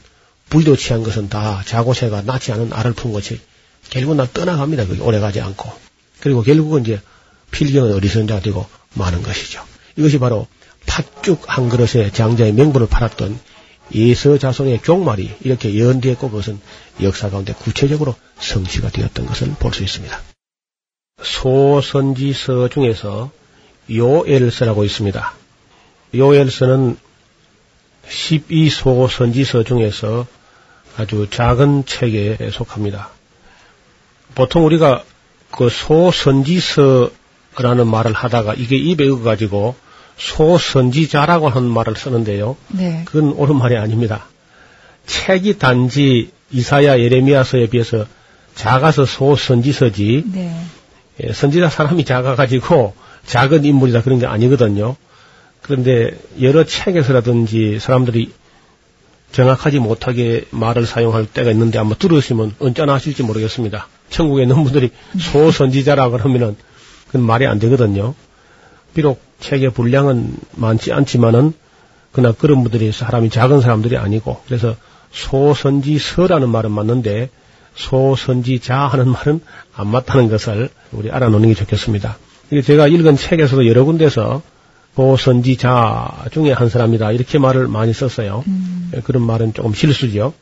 부의도 0.50 0.76
취한 0.76 1.04
것은 1.04 1.30
다 1.30 1.64
자고새가 1.66 2.24
낳지 2.24 2.52
않은 2.52 2.74
알을 2.74 2.94
푼 2.94 3.14
것이 3.14 3.40
결국은 3.90 4.18
다 4.18 4.28
떠나갑니다. 4.32 4.86
그게 4.88 5.02
오래 5.02 5.20
가지 5.20 5.42
않고. 5.42 5.72
그리고 6.20 6.42
결국은 6.44 6.82
이제 6.82 7.02
필경은 7.52 7.94
어리선자가 7.94 8.42
되고 8.42 8.66
마는 8.94 9.24
것이죠. 9.24 9.64
이것이 9.96 10.20
바로 10.20 10.48
팥죽 10.86 11.44
한 11.48 11.70
그릇에 11.70 12.12
장자의 12.12 12.54
명분을 12.54 12.88
팔았던 12.88 13.40
예서 13.94 14.38
자손의 14.38 14.82
종말이 14.84 15.32
이렇게 15.42 15.74
예언되었고 15.74 16.30
그것은 16.30 16.60
역사 17.02 17.30
가운데 17.30 17.54
구체적으로 17.54 18.16
성취가 18.40 18.90
되었던 18.90 19.26
것을 19.26 19.50
볼 19.60 19.74
수 19.74 19.84
있습니다. 19.84 20.22
소선지서 21.24 22.70
중에서 22.70 23.32
요엘서라고 23.90 24.84
있습니다. 24.84 25.34
요엘서는 26.14 26.98
12소 28.08 29.10
선지서 29.10 29.64
중에서 29.64 30.28
아주 30.98 31.28
작은 31.30 31.86
책에 31.86 32.50
속합니다. 32.52 33.10
보통 34.34 34.66
우리가 34.66 35.04
그 35.52 35.70
소선지서라는 35.70 37.12
말을 37.86 38.14
하다가 38.14 38.54
이게 38.56 38.76
입에 38.76 39.06
익어가지고 39.06 39.76
소선지자라고 40.18 41.50
하는 41.50 41.70
말을 41.70 41.96
쓰는데요. 41.96 42.58
네. 42.70 43.04
그건 43.06 43.32
옳은 43.34 43.58
말이 43.58 43.78
아닙니다. 43.78 44.28
책이 45.06 45.60
단지 45.60 46.32
이사야 46.52 47.00
예레미야서에 47.00 47.68
비해서 47.68 48.06
작아서 48.56 49.06
소선지서지 49.06 50.24
네. 50.28 50.56
예, 51.24 51.34
선지자 51.34 51.70
사람이 51.70 52.06
작아가지고 52.06 52.94
작은 53.26 53.66
인물이다 53.66 54.02
그런 54.02 54.20
게 54.20 54.26
아니거든요. 54.26 54.96
그런데 55.62 56.18
여러 56.42 56.64
책에서라든지 56.64 57.80
사람들이 57.80 58.32
정확하지 59.32 59.80
못하게 59.80 60.46
말을 60.52 60.86
사용할 60.86 61.26
때가 61.26 61.52
있는데 61.52 61.80
아마 61.80 61.96
들으시면 61.96 62.56
언짢아 62.60 62.94
하실지 62.94 63.24
모르겠습니다. 63.24 63.88
천국에 64.10 64.44
있는 64.44 64.64
분들이 64.64 64.92
소선지자라 65.20 66.10
그러면은 66.10 66.56
그건 67.08 67.24
말이 67.24 67.46
안 67.48 67.60
되거든요. 67.60 68.14
비록 68.94 69.22
책의 69.40 69.72
분량은 69.72 70.36
많지 70.54 70.94
않지만은 70.94 71.54
그러나 72.12 72.34
그런 72.34 72.64
분들이 72.64 72.92
사람이 72.92 73.30
작은 73.30 73.60
사람들이 73.60 73.98
아니고 73.98 74.42
그래서 74.46 74.76
소선지서라는 75.12 76.48
말은 76.50 76.72
맞는데 76.72 77.30
소선지자 77.76 78.78
하는 78.78 79.10
말은 79.10 79.42
안 79.76 79.88
맞다는 79.88 80.30
것을 80.30 80.70
우리 80.92 81.12
알아놓는 81.12 81.50
게 81.50 81.56
좋겠습니다. 81.56 82.18
제가 82.64 82.88
읽은 82.88 83.16
책에서도 83.18 83.68
여러 83.68 83.86
군데서 83.86 84.42
소선지자 84.96 86.28
중에 86.32 86.54
한 86.54 86.70
사람이다 86.70 87.12
이렇게 87.12 87.38
말을 87.38 87.68
많이 87.68 87.92
썼어요. 87.92 88.44
음. 88.48 88.92
그런 89.04 89.24
말은 89.24 89.54
조금 89.54 89.74
실수죠. 89.74 90.34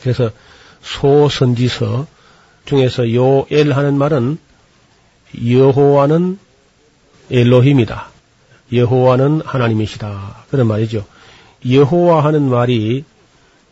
그래서 0.00 0.30
소선지서 0.80 2.06
중에서 2.64 3.12
요엘 3.12 3.72
하는 3.72 3.98
말은 3.98 4.38
여호와는 5.46 6.38
엘로힘이다. 7.30 8.08
여호와는 8.72 9.42
하나님이시다. 9.44 10.44
그런 10.50 10.66
말이죠. 10.66 11.04
여호와 11.68 12.24
하는 12.24 12.48
말이 12.48 13.04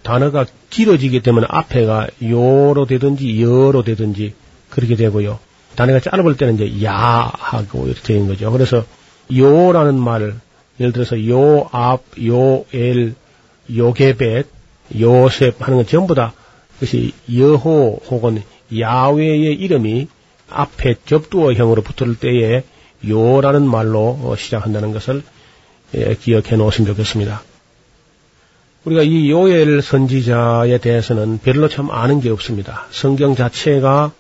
단어가 0.02 0.46
길어지기 0.70 1.20
때문에 1.20 1.46
앞에가 1.48 2.08
요로 2.22 2.86
되든지 2.86 3.42
여로 3.42 3.82
되든지 3.82 4.34
그렇게 4.68 4.96
되고요. 4.96 5.38
단어가 5.76 6.00
짧을 6.00 6.36
때는 6.36 6.54
이제 6.54 6.84
야 6.84 7.30
하고 7.32 7.86
이렇게 7.86 8.02
되는 8.02 8.26
거죠. 8.26 8.50
그래서 8.50 8.84
요라는 9.34 9.98
말, 9.98 10.34
예를 10.78 10.92
들어서 10.92 11.26
요압, 11.26 12.02
요엘, 12.20 13.14
요게벳, 13.74 14.46
요셉 14.98 15.62
하는 15.62 15.76
건 15.76 15.86
전부 15.86 16.14
다 16.14 16.32
그것이 16.74 17.12
여호 17.32 18.00
혹은 18.10 18.42
야외의 18.76 19.54
이름이 19.54 20.08
앞에 20.48 20.96
접두어형으로 21.06 21.82
붙을 21.82 22.16
때에 22.16 22.64
요라는 23.06 23.68
말로 23.68 24.18
어, 24.22 24.34
시작한다는 24.36 24.92
것을 24.92 25.22
예, 25.94 26.14
기억해 26.14 26.56
놓으시면 26.56 26.88
좋겠습니다. 26.88 27.42
우리가 28.84 29.02
이 29.02 29.30
요엘 29.30 29.82
선지자에 29.82 30.78
대해서는 30.78 31.38
별로 31.38 31.68
참 31.68 31.90
아는 31.90 32.20
게 32.20 32.30
없습니다. 32.30 32.86
성경 32.90 33.34
자체가 33.34 34.12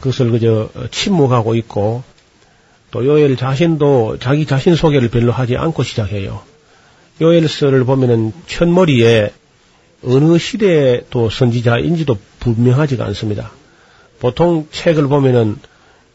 그것을 0.00 0.30
그저 0.30 0.70
침묵하고 0.90 1.54
있고 1.56 2.02
또 2.90 3.04
요엘 3.04 3.36
자신도 3.36 4.18
자기 4.20 4.46
자신 4.46 4.74
소개를 4.74 5.08
별로 5.08 5.32
하지 5.32 5.56
않고 5.56 5.82
시작해요. 5.82 6.42
요엘서를 7.20 7.84
보면은 7.84 8.32
첫머리에 8.46 9.32
어느 10.04 10.38
시대에 10.38 11.02
또 11.10 11.30
선지자인지도 11.30 12.16
분명하지가 12.40 13.04
않습니다. 13.06 13.50
보통 14.20 14.66
책을 14.70 15.08
보면은 15.08 15.56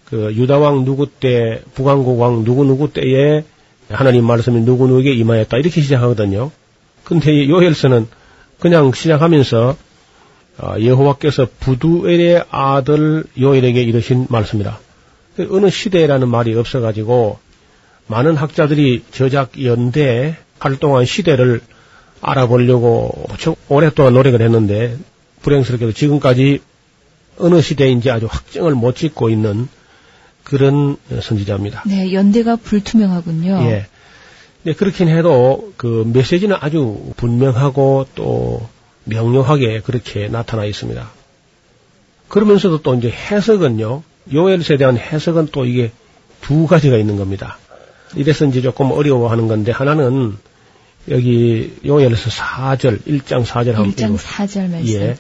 그 0.06 0.34
유다왕 0.36 0.86
누구 0.86 1.08
때, 1.08 1.62
북왕국왕 1.74 2.44
누구 2.44 2.66
누구 2.66 2.92
때에 2.92 3.44
하나님 3.90 4.26
말씀이 4.26 4.62
누구 4.62 4.88
누구에게 4.88 5.14
임하였다 5.14 5.58
이렇게 5.58 5.82
시작하거든요. 5.82 6.52
근데 7.04 7.48
요엘서는 7.48 8.08
그냥 8.60 8.94
시작하면서 8.94 9.70
어, 9.70 9.91
여호와께서 10.62 11.48
부두엘의 11.60 12.46
아들 12.50 13.24
요엘에게 13.40 13.82
이르신 13.82 14.28
말씀이다. 14.30 14.80
어느 15.50 15.70
시대라는 15.70 16.28
말이 16.30 16.56
없어가지고 16.56 17.40
많은 18.08 18.36
학자들이 18.36 19.04
저작 19.12 19.64
연대 19.64 20.36
활동한 20.60 21.06
시대를 21.06 21.62
알아보려고 22.22 23.28
오랫동안 23.70 24.14
노력을 24.14 24.40
했는데 24.40 24.98
불행스럽게도 25.42 25.94
지금까지 25.94 26.60
어느 27.40 27.62
시대인지 27.62 28.12
아주 28.12 28.28
확정을 28.30 28.76
못 28.76 28.96
짓고 28.96 29.30
있는 29.30 29.68
그런 30.44 30.98
선지자입니다. 31.22 31.84
네, 31.88 32.14
연대가 32.14 32.56
불투명하군요. 32.56 33.60
예. 33.64 33.86
네, 34.64 34.74
그렇긴 34.74 35.08
해도 35.08 35.74
그 35.78 36.04
메시지는 36.14 36.56
아주 36.60 37.14
분명하고 37.18 38.08
또 38.14 38.68
명료하게 39.12 39.82
그렇게 39.82 40.28
나타나 40.30 40.66
있습니다. 40.66 41.10
그러면서도 42.30 42.82
또 42.82 42.96
이제 42.96 43.10
해석은요, 43.10 44.04
요엘서에 44.34 44.78
대한 44.78 44.98
해석은 44.98 45.50
또 45.52 45.66
이게 45.66 45.92
두 46.40 46.66
가지가 46.66 46.98
있는 46.98 47.18
겁니다. 47.18 47.58
이래서 48.16 48.46
이제 48.46 48.62
조금 48.62 48.92
어려워하는 48.92 49.48
건데 49.48 49.72
하나는 49.72 50.38
여기 51.10 51.74
요엘서 51.86 52.30
4절, 52.30 53.04
1장 53.06 53.44
4절 53.44 53.74
한번 53.74 53.92
1장 53.92 54.10
읽어. 54.10 54.16
4절 54.18 54.70
말씀. 54.70 55.02
예. 55.02 55.18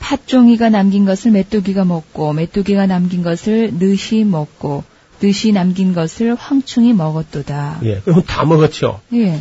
팥종이가 0.00 0.68
남긴 0.70 1.04
것을 1.04 1.32
메뚜기가 1.32 1.84
먹고 1.84 2.32
메뚜기가 2.32 2.86
남긴 2.86 3.22
것을 3.22 3.72
느시 3.78 4.22
먹고 4.22 4.84
느시 5.20 5.50
남긴 5.52 5.92
것을 5.92 6.36
황충이 6.36 6.92
먹었도다. 6.92 7.80
예. 7.82 8.00
그럼 8.04 8.22
다 8.22 8.44
먹었죠. 8.44 9.00
예. 9.14 9.40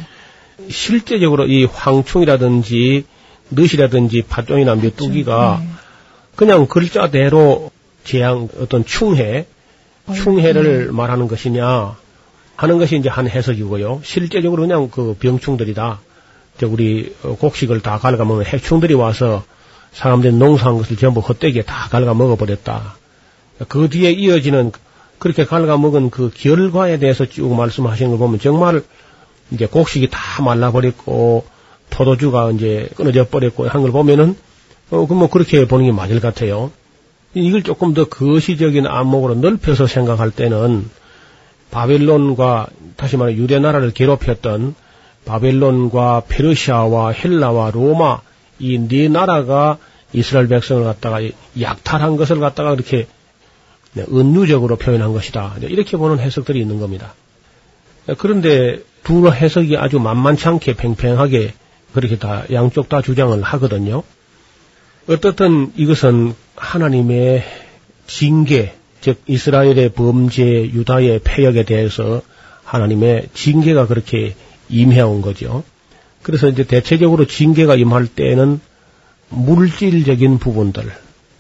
실제적으로 0.70 1.46
이 1.46 1.66
황충이라든지 1.66 3.06
느시라든지 3.52 4.24
팥종이나 4.24 4.76
메뚜기가 4.76 5.62
네. 5.62 5.70
그냥 6.36 6.68
글자대로 6.68 7.72
재앙 8.04 8.48
어떤 8.60 8.86
충해, 8.86 9.46
어, 10.06 10.14
충해를 10.14 10.92
말하는 10.92 11.28
것이냐 11.28 11.96
하는 12.56 12.78
것이 12.80 12.98
이제 12.98 13.10
한 13.10 13.28
해석이고요. 13.28 14.02
실제적으로 14.04 14.64
그냥 14.64 14.90
그 14.90 15.16
병충들이다. 15.20 16.00
저 16.60 16.68
우리 16.68 17.16
어, 17.24 17.36
곡식을 17.36 17.82
다 17.82 18.00
갉아먹는 18.00 18.46
해충들이 18.46 18.94
와서 18.94 19.44
사람들이 19.94 20.34
농사한 20.34 20.78
것을 20.78 20.98
전부 20.98 21.20
헛되게 21.20 21.64
다 21.64 21.88
갉아먹어 21.90 22.36
버렸다. 22.36 22.98
그 23.68 23.90
뒤에 23.90 24.12
이어지는 24.12 24.72
그렇게 25.20 25.46
갉아먹은 25.46 26.10
그 26.10 26.32
결과에 26.34 27.00
대해서 27.00 27.26
쭉 27.26 27.54
말씀하시는 27.56 28.12
걸 28.12 28.20
보면 28.20 28.40
정말 28.40 28.84
이제 29.52 29.66
곡식이 29.66 30.10
다 30.12 30.44
말라버렸고 30.44 31.46
포도주가 31.98 32.52
이제 32.52 32.90
끊어져 32.96 33.26
버렸고 33.28 33.68
한 33.68 33.82
걸 33.82 33.92
보면은 33.92 34.36
어, 34.92 35.06
그 35.08 35.14
뭐 35.14 35.30
그렇게 35.30 35.66
보는 35.68 35.86
게 35.86 35.92
맞을 35.92 36.20
것 36.20 36.34
같아요. 36.34 36.72
이걸 37.34 37.62
조금 37.64 37.94
더 37.94 38.06
거시적인 38.06 38.88
안목으로 38.88 39.36
넓혀서 39.36 39.88
생각할 39.88 40.32
때는 40.32 40.90
바벨론과 41.72 42.68
다시 42.96 43.18
말해 43.18 43.36
유대 43.36 43.60
나라를 43.60 43.92
괴롭혔던 43.92 44.76
바벨론과 45.26 46.24
페르시아와 46.30 47.12
헬라와 47.12 47.72
로마 47.72 48.22
이 48.60 48.78
네 48.88 49.08
나라가 49.10 49.78
이스라엘 50.14 50.48
백성을 50.48 50.84
갖다가 50.84 51.20
약탈한 51.60 52.16
것을 52.16 52.40
갖다가 52.40 52.72
그렇게 52.76 53.08
네, 53.94 54.06
은유적으로 54.10 54.78
표현한 54.78 55.12
것이다. 55.14 55.56
이제 55.58 55.68
이렇게 55.68 55.98
보는 55.98 56.20
해석들이 56.20 56.60
있는 56.60 56.80
겁니다. 56.80 57.14
그런데 58.18 58.80
두 59.04 59.28
해석이 59.30 59.76
아주 59.78 60.00
만만치 60.00 60.48
않게 60.48 60.74
팽팽하게 60.76 61.54
그렇게 61.94 62.18
다 62.18 62.44
양쪽 62.52 62.90
다 62.90 63.02
주장을 63.02 63.42
하거든요. 63.42 64.04
어떻든 65.08 65.72
이것은 65.76 66.34
하나님의 66.56 67.44
징계, 68.08 68.74
즉 69.02 69.22
이스라엘의 69.28 69.90
범죄, 69.90 70.44
유다의 70.44 71.22
폐역에 71.24 71.64
대해서 71.64 72.22
하나님의 72.64 73.30
징계가 73.34 73.88
그렇게 73.88 74.36
임해온 74.70 75.22
거죠. 75.22 75.64
그래서 76.24 76.50
이제 76.50 76.64
대체적으로 76.64 77.26
징계가 77.26 77.76
임할 77.76 78.08
때는 78.08 78.60
물질적인 79.30 80.40
부분들, 80.40 80.92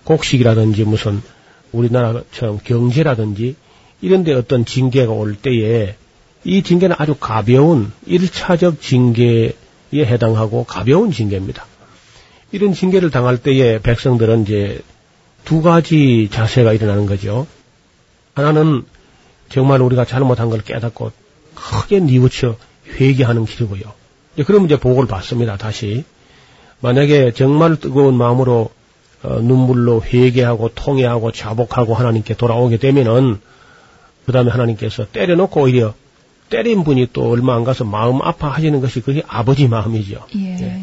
곡식이라든지 0.05 0.83
무슨 0.85 1.21
우리나라처럼 1.71 2.59
경제라든지 2.63 3.55
이런 4.01 4.23
데 4.23 4.33
어떤 4.33 4.63
징계가 4.63 5.11
올 5.11 5.35
때에 5.35 5.95
이 6.43 6.63
징계는 6.63 6.95
아주 6.99 7.15
가벼운 7.19 7.91
일차적 8.05 8.81
징계 8.81 9.53
에 9.99 10.05
해당하고 10.05 10.63
가벼운 10.63 11.11
징계입니다. 11.11 11.65
이런 12.51 12.73
징계를 12.73 13.11
당할 13.11 13.37
때에 13.37 13.79
백성들은 13.79 14.43
이제 14.43 14.81
두 15.43 15.61
가지 15.61 16.29
자세가 16.31 16.73
일어나는 16.73 17.05
거죠. 17.05 17.47
하나는 18.33 18.83
정말 19.49 19.81
우리가 19.81 20.05
잘못한 20.05 20.49
걸 20.49 20.61
깨닫고 20.61 21.11
크게 21.55 21.99
뉘우쳐 21.99 22.57
회개하는 22.99 23.45
길이고요. 23.45 23.81
그러면 24.45 24.65
이제 24.65 24.79
복을 24.79 25.07
받습니다. 25.07 25.57
다시 25.57 26.05
만약에 26.79 27.31
정말 27.31 27.77
뜨거운 27.77 28.15
마음으로 28.15 28.69
어, 29.23 29.39
눈물로 29.41 30.03
회개하고 30.03 30.69
통회하고 30.75 31.31
자복하고 31.31 31.95
하나님께 31.95 32.35
돌아오게 32.35 32.77
되면은 32.77 33.39
그 34.25 34.31
다음에 34.31 34.51
하나님께서 34.51 35.07
때려놓고 35.11 35.61
오히려 35.61 35.95
때린 36.49 36.83
분이 36.83 37.09
또 37.13 37.29
얼마 37.29 37.55
안 37.55 37.63
가서 37.63 37.83
마음 37.83 38.21
아파하시는 38.21 38.79
것이 38.81 39.01
그게 39.01 39.23
아버지 39.27 39.67
마음이죠. 39.67 40.25
예. 40.35 40.59
예. 40.59 40.81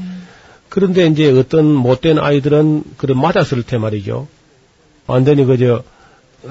그런데 0.68 1.06
이제 1.06 1.30
어떤 1.30 1.72
못된 1.72 2.18
아이들은 2.18 2.84
그래 2.96 3.14
맞았을 3.14 3.62
때 3.62 3.78
말이죠. 3.78 4.26
완전히 5.06 5.44
그저 5.44 5.84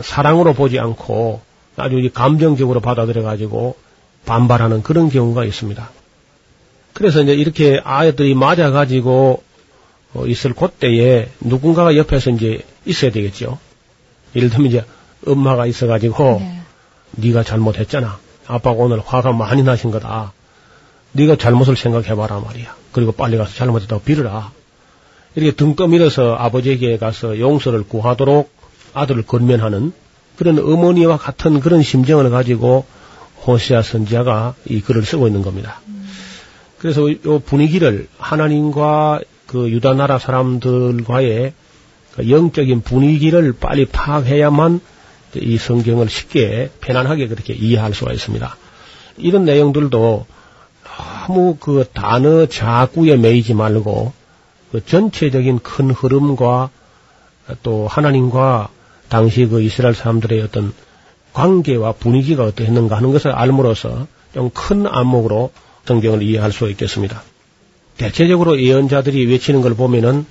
사랑으로 0.01 0.53
보지 0.53 0.79
않고 0.79 1.41
아주 1.75 1.99
이 1.99 2.09
감정적으로 2.09 2.79
받아들여 2.79 3.23
가지고 3.23 3.75
반발하는 4.25 4.83
그런 4.83 5.09
경우가 5.09 5.43
있습니다. 5.45 5.89
그래서 6.93 7.21
이제 7.21 7.33
이렇게 7.33 7.81
아이들이 7.83 8.35
맞아 8.35 8.71
가지고 8.71 9.43
어, 10.13 10.25
있을 10.27 10.53
그때에 10.53 11.29
누군가가 11.41 11.97
옆에서 11.97 12.29
이제 12.29 12.63
있어야 12.85 13.11
되겠죠. 13.11 13.57
예를 14.35 14.49
들면 14.49 14.67
이제 14.67 14.85
엄마가 15.25 15.65
있어 15.65 15.87
가지고 15.87 16.37
네. 16.39 16.59
네가 17.11 17.43
잘못했잖아. 17.43 18.19
아빠가 18.47 18.77
오늘 18.77 19.01
화가 19.03 19.31
많이 19.33 19.63
나신 19.63 19.91
거다. 19.91 20.33
네가 21.13 21.35
잘못을 21.37 21.75
생각해봐라 21.75 22.39
말이야. 22.39 22.75
그리고 22.91 23.11
빨리 23.11 23.37
가서 23.37 23.53
잘못했다고 23.53 24.03
빌어라. 24.03 24.51
이렇게 25.35 25.55
등 25.55 25.75
떠밀어서 25.75 26.35
아버지에게 26.35 26.97
가서 26.97 27.39
용서를 27.39 27.83
구하도록 27.83 28.51
아들을 28.93 29.23
건면하는 29.23 29.93
그런 30.37 30.59
어머니와 30.59 31.17
같은 31.17 31.59
그런 31.59 31.81
심정을 31.81 32.29
가지고 32.29 32.85
호시아 33.45 33.81
선지자가 33.81 34.55
이 34.65 34.81
글을 34.81 35.03
쓰고 35.03 35.27
있는 35.27 35.41
겁니다. 35.41 35.81
그래서 36.79 37.09
이 37.09 37.19
분위기를 37.45 38.07
하나님과 38.17 39.21
그 39.47 39.69
유다 39.69 39.93
나라 39.93 40.19
사람들과의 40.19 41.53
그 42.15 42.29
영적인 42.29 42.81
분위기를 42.81 43.53
빨리 43.53 43.85
파악해야만 43.85 44.81
이 45.35 45.57
성경을 45.57 46.09
쉽게 46.09 46.69
편안하게 46.81 47.27
그렇게 47.27 47.53
이해할 47.53 47.93
수가 47.93 48.13
있습니다. 48.13 48.57
이런 49.17 49.45
내용들도 49.45 50.25
너무 51.27 51.57
그 51.59 51.85
단어 51.93 52.45
자구에 52.45 53.17
매이지 53.17 53.53
말고 53.53 54.13
그 54.71 54.85
전체적인 54.85 55.59
큰 55.59 55.91
흐름과 55.91 56.69
또 57.61 57.87
하나님과 57.87 58.69
당시 59.09 59.45
그 59.45 59.61
이스라엘 59.61 59.93
사람들의 59.93 60.41
어떤 60.41 60.73
관계와 61.33 61.93
분위기가 61.93 62.43
어떠했는가 62.43 62.95
하는 62.97 63.11
것을 63.11 63.31
알므로써 63.31 64.07
좀 64.33 64.49
큰 64.49 64.87
안목으로 64.87 65.51
성경을 65.85 66.23
이해할 66.23 66.51
수 66.51 66.69
있겠습니다. 66.71 67.21
대체적으로 67.97 68.59
예언자들이 68.59 69.27
외치는 69.27 69.61
걸 69.61 69.75
보면은 69.75 70.25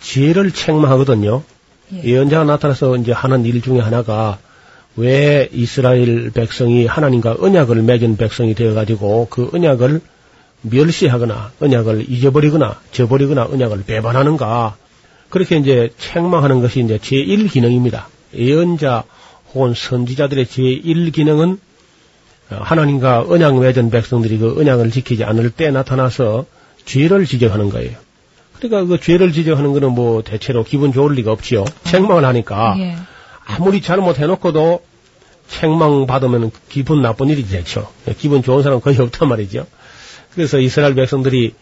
지혜를 0.00 0.52
책망하거든요. 0.52 1.42
예. 1.94 2.02
예언자가 2.02 2.44
나타나서 2.44 2.96
이제 2.96 3.12
하는 3.12 3.44
일 3.44 3.62
중에 3.62 3.80
하나가 3.80 4.38
왜 4.96 5.48
이스라엘 5.52 6.30
백성이 6.30 6.86
하나님과 6.86 7.36
언약을 7.40 7.82
맺은 7.82 8.16
백성이 8.16 8.54
되어가지고 8.54 9.28
그 9.30 9.50
언약을 9.52 10.00
멸시하거나 10.62 11.52
언약을 11.60 12.10
잊어버리거나 12.10 12.80
저버리거나 12.90 13.44
언약을 13.44 13.84
배반하는가 13.84 14.76
그렇게 15.28 15.56
이제 15.56 15.92
책망하는 15.98 16.60
것이 16.60 16.80
이제 16.80 16.98
제1 16.98 17.50
기능입니다. 17.50 18.08
예언자 18.34 19.04
혹은 19.54 19.74
선지자들의 19.74 20.46
제1 20.46 21.12
기능은 21.12 21.58
하나님과 22.48 23.26
언약 23.28 23.58
맺은 23.60 23.90
백성들이 23.90 24.38
그 24.38 24.58
언약을 24.58 24.90
지키지 24.90 25.24
않을 25.24 25.50
때 25.50 25.70
나타나서 25.70 26.46
죄를 26.86 27.26
지적하는 27.26 27.68
거예요. 27.68 27.96
그러니까 28.60 28.84
그 28.84 29.00
죄를 29.00 29.32
지적하는 29.32 29.72
거는 29.72 29.92
뭐 29.92 30.22
대체로 30.22 30.64
기분 30.64 30.92
좋을 30.92 31.14
리가 31.14 31.32
없지요. 31.32 31.64
책망을 31.84 32.24
하니까 32.24 32.76
예. 32.78 32.96
아무리 33.46 33.80
잘못해놓고도 33.80 34.82
책망 35.48 36.06
받으면 36.06 36.50
기분 36.68 37.00
나쁜 37.02 37.28
일이 37.28 37.46
되죠. 37.46 37.88
기분 38.18 38.42
좋은 38.42 38.62
사람은 38.62 38.80
거의 38.82 38.98
없단 38.98 39.28
말이죠. 39.28 39.66
그래서 40.34 40.58
이스라엘 40.58 40.94
백성들이 40.94 41.54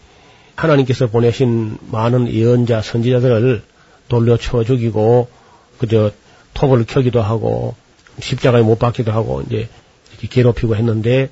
하나님께서 0.55 1.07
보내신 1.07 1.77
많은 1.91 2.31
예언자, 2.31 2.81
선지자들을 2.81 3.63
돌려 4.09 4.37
쳐 4.37 4.63
죽이고 4.63 5.29
그저 5.77 6.11
톱을 6.53 6.85
켜기도 6.85 7.21
하고 7.21 7.75
십자가에 8.19 8.63
못 8.63 8.79
박기도 8.79 9.11
하고 9.11 9.41
이제 9.45 9.69
이렇게 10.11 10.27
괴롭히고 10.27 10.75
했는데 10.75 11.29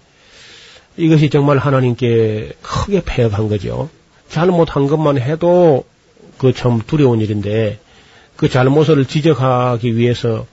이것이 0.97 1.29
정말 1.29 1.57
하나님께 1.57 2.53
크게 2.61 3.01
패역한 3.03 3.49
거죠. 3.49 3.89
잘못한 4.29 4.87
것만 4.87 5.19
해도 5.19 5.85
그 6.37 6.53
참 6.53 6.81
두려운 6.85 7.21
일인데 7.21 7.79
그 8.35 8.49
잘못을 8.49 9.05
지적하기 9.05 9.95
위해서 9.95 10.45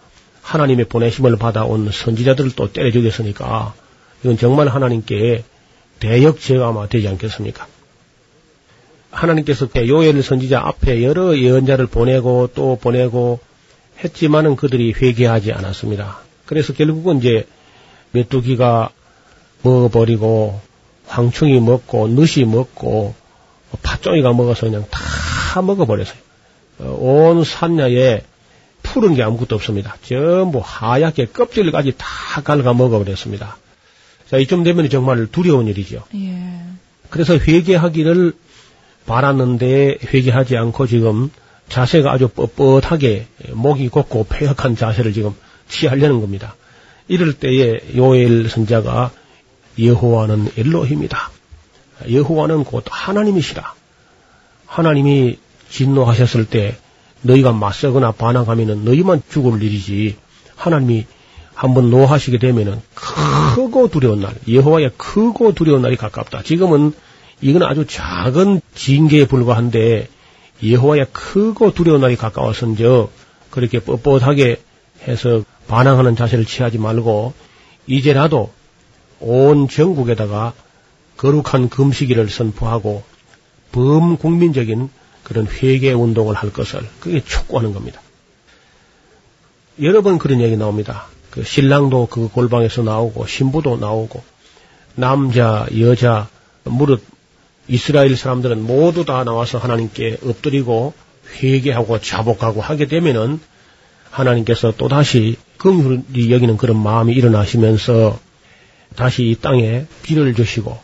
하나님의 0.43 0.87
보내심을 0.87 1.37
받아온 1.37 1.91
선지자들을 1.91 2.53
또 2.57 2.73
때려 2.73 2.91
죽였으니까 2.91 3.75
이건 4.23 4.37
정말 4.37 4.69
하나님께 4.69 5.45
대역죄가 6.01 6.89
되지 6.89 7.09
않겠습니까? 7.09 7.67
하나님께서 9.11 9.69
요엘 9.77 10.23
선지자 10.23 10.61
앞에 10.61 11.03
여러 11.03 11.37
예언자를 11.37 11.87
보내고 11.87 12.51
또 12.55 12.79
보내고 12.81 13.41
했지만은 14.03 14.57
그들이 14.57 14.95
회개하지 15.01 15.53
않았습니다. 15.53 16.21
그래서 16.47 16.73
결국은 16.73 17.19
이제 17.19 17.47
메뚜기가 18.13 18.91
먹어버리고 19.63 20.61
황충이 21.07 21.61
먹고 21.61 22.09
늦이 22.09 22.45
먹고 22.47 23.15
팥종이가 23.83 24.33
먹어서 24.33 24.67
그냥 24.67 24.85
다 24.91 25.63
먹어버렸어요. 25.63 26.19
어, 26.81 26.85
온 27.01 27.45
산야에 27.45 28.23
푸른 28.83 29.15
게 29.15 29.23
아무것도 29.23 29.55
없습니다. 29.55 29.97
전부 30.03 30.61
하얗게 30.63 31.27
껍질까지 31.27 31.95
다 31.97 32.43
갉아 32.43 32.73
먹어버렸습니다. 32.75 33.57
자, 34.29 34.39
이쯤 34.39 34.65
되면 34.65 34.89
정말 34.89 35.27
두려운 35.27 35.69
일이죠. 35.69 36.05
예. 36.15 36.39
그래서 37.11 37.37
회개하기를 37.37 38.33
바랐는데 39.07 39.99
회개하지 40.13 40.57
않고 40.57 40.87
지금 40.87 41.31
자세가 41.69 42.13
아주 42.13 42.29
뻣뻣하게 42.29 43.25
목이 43.53 43.89
곱고 43.89 44.27
폐역한 44.29 44.77
자세를 44.77 45.13
지금 45.13 45.35
취하려는 45.69 46.21
겁니다. 46.21 46.55
이럴 47.09 47.35
때에 47.35 47.81
요엘 47.97 48.49
선자가 48.49 49.11
여호와는 49.79 50.53
엘로힘이다. 50.57 51.31
여호와는 52.11 52.65
곧 52.65 52.85
하나님이시라. 52.89 53.75
하나님이 54.67 55.39
진노하셨을 55.69 56.47
때 56.47 56.77
너희가 57.23 57.53
맞서거나 57.53 58.13
반항하면은 58.13 58.85
너희만 58.85 59.23
죽을 59.31 59.63
일이지. 59.63 60.17
하나님이 60.57 61.07
한번 61.55 61.91
노하시게 61.91 62.39
되면은 62.39 62.81
크고 62.95 63.89
두려운 63.89 64.21
날, 64.21 64.35
여호와의 64.49 64.93
크고 64.97 65.55
두려운 65.55 65.83
날이 65.83 65.97
가깝다. 65.97 66.43
지금은 66.43 66.93
이건 67.41 67.63
아주 67.63 67.87
작은 67.87 68.61
징계에 68.75 69.27
불과한데 69.27 70.09
여호와의 70.65 71.07
크고 71.13 71.75
두려운 71.75 72.01
날이 72.01 72.17
가까워서인저 72.17 73.11
그렇게 73.51 73.81
뻣뻣하게 73.81 74.59
해서 75.07 75.43
반항하는 75.69 76.17
자세를 76.17 76.45
취하지 76.45 76.79
말고 76.79 77.35
이제라도 77.87 78.53
온 79.21 79.69
전국에다가 79.69 80.53
거룩한 81.17 81.69
금식일을 81.69 82.29
선포하고 82.29 83.03
범국민적인 83.73 84.91
그런 85.23 85.47
회개 85.47 85.93
운동을 85.93 86.35
할 86.35 86.53
것을 86.53 86.81
그게 87.01 87.23
촉구하는 87.25 87.73
겁니다. 87.73 88.01
여러 89.81 90.03
번 90.03 90.19
그런 90.19 90.41
얘기 90.41 90.57
나옵니다. 90.57 91.07
그 91.31 91.43
신랑도 91.45 92.09
그 92.11 92.29
골방에서 92.29 92.83
나오고 92.83 93.27
신부도 93.27 93.79
나오고 93.79 94.23
남자 94.95 95.67
여자 95.79 96.29
무릇 96.65 97.03
이스라엘 97.69 98.17
사람들은 98.17 98.63
모두 98.63 99.05
다 99.05 99.25
나와서 99.25 99.59
하나님께 99.59 100.19
엎드리고 100.25 100.93
회개하고 101.43 102.01
자복하고 102.01 102.61
하게 102.61 102.87
되면은 102.87 103.41
하나님께서 104.11 104.75
또 104.77 104.89
다시 104.89 105.37
긍휼히 105.57 106.31
여기는 106.31 106.59
그런 106.59 106.77
마음이 106.77 107.15
일어나시면서 107.15 108.19
다시 108.95 109.31
이 109.31 109.37
땅에 109.41 109.87
비를 110.03 110.35
주시고 110.35 110.79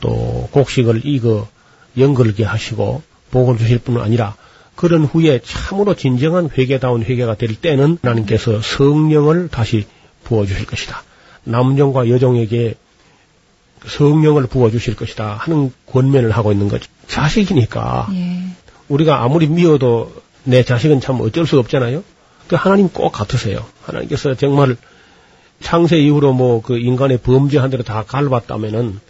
또 0.00 0.48
곡식을 0.52 1.02
익어 1.04 1.48
연걸게 1.96 2.44
하시고 2.44 3.02
복을 3.30 3.58
주실 3.58 3.78
뿐만 3.78 4.04
아니라 4.04 4.36
그런 4.76 5.04
후에 5.04 5.40
참으로 5.44 5.94
진정한 5.94 6.50
회개다운 6.56 7.02
회개가 7.02 7.36
될 7.36 7.54
때는 7.54 7.98
하나님께서 8.02 8.60
성령을 8.60 9.48
다시 9.48 9.86
부어주실 10.24 10.66
것이다. 10.66 11.02
남종과 11.44 12.08
여종에게 12.08 12.74
성령을 13.86 14.46
부어주실 14.46 14.96
것이다 14.96 15.34
하는 15.34 15.72
권면을 15.86 16.30
하고 16.30 16.52
있는 16.52 16.68
거죠. 16.68 16.90
자식이니까 17.06 18.08
예. 18.14 18.40
우리가 18.88 19.22
아무리 19.22 19.46
미워도 19.46 20.12
내 20.44 20.62
자식은 20.64 21.00
참 21.00 21.20
어쩔 21.20 21.46
수 21.46 21.58
없잖아요. 21.58 22.02
그 22.48 22.56
하나님 22.56 22.88
꼭 22.88 23.10
같으세요. 23.10 23.64
하나님께서 23.82 24.34
정말 24.34 24.76
창세 25.60 25.98
이후로 25.98 26.32
뭐 26.32 26.60
그 26.60 26.78
인간의 26.78 27.18
범죄한 27.18 27.70
대로 27.70 27.82
다 27.82 28.04
갈봤다면은 28.06 29.00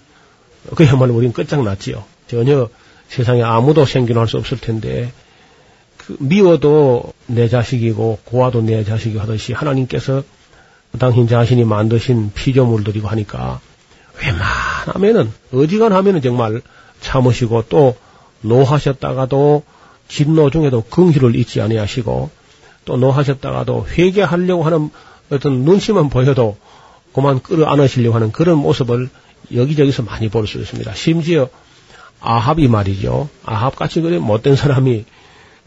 그야말로 0.74 1.14
우리는 1.14 1.32
끝장났지요. 1.32 2.04
전혀 2.28 2.68
세상에 3.08 3.42
아무도 3.42 3.84
생존할 3.84 4.28
수 4.28 4.38
없을 4.38 4.58
텐데 4.58 5.12
그 5.98 6.16
미워도 6.20 7.12
내 7.26 7.48
자식이고 7.48 8.20
고아도 8.24 8.62
내 8.62 8.84
자식이 8.84 9.18
하듯이 9.18 9.52
하나님께서 9.52 10.22
당신 10.98 11.26
자신이 11.26 11.64
만드신 11.64 12.32
피조물들이고 12.34 13.08
하니까 13.08 13.60
웬만하면은 14.22 15.32
어지간하면은 15.52 16.22
정말 16.22 16.62
참으시고 17.00 17.64
또 17.68 17.96
노하셨다가도 18.42 19.62
진노 20.08 20.50
중에도 20.50 20.82
긍휼을 20.82 21.34
잊지 21.34 21.60
아니하시고 21.60 22.30
또 22.84 22.96
노하셨다가도 22.96 23.86
회개하려고 23.90 24.62
하는 24.62 24.90
어떤 25.30 25.64
눈치만 25.64 26.10
보여도 26.10 26.56
그만 27.12 27.42
끌어안으시려고 27.42 28.14
하는 28.14 28.32
그런 28.32 28.58
모습을 28.58 29.08
여기저기서 29.52 30.02
많이 30.02 30.28
볼 30.28 30.46
수 30.46 30.58
있습니다. 30.58 30.94
심지어 30.94 31.48
아합이 32.20 32.68
말이죠. 32.68 33.28
아합 33.44 33.76
같이 33.76 34.00
그래 34.00 34.18
못된 34.18 34.56
사람이 34.56 35.04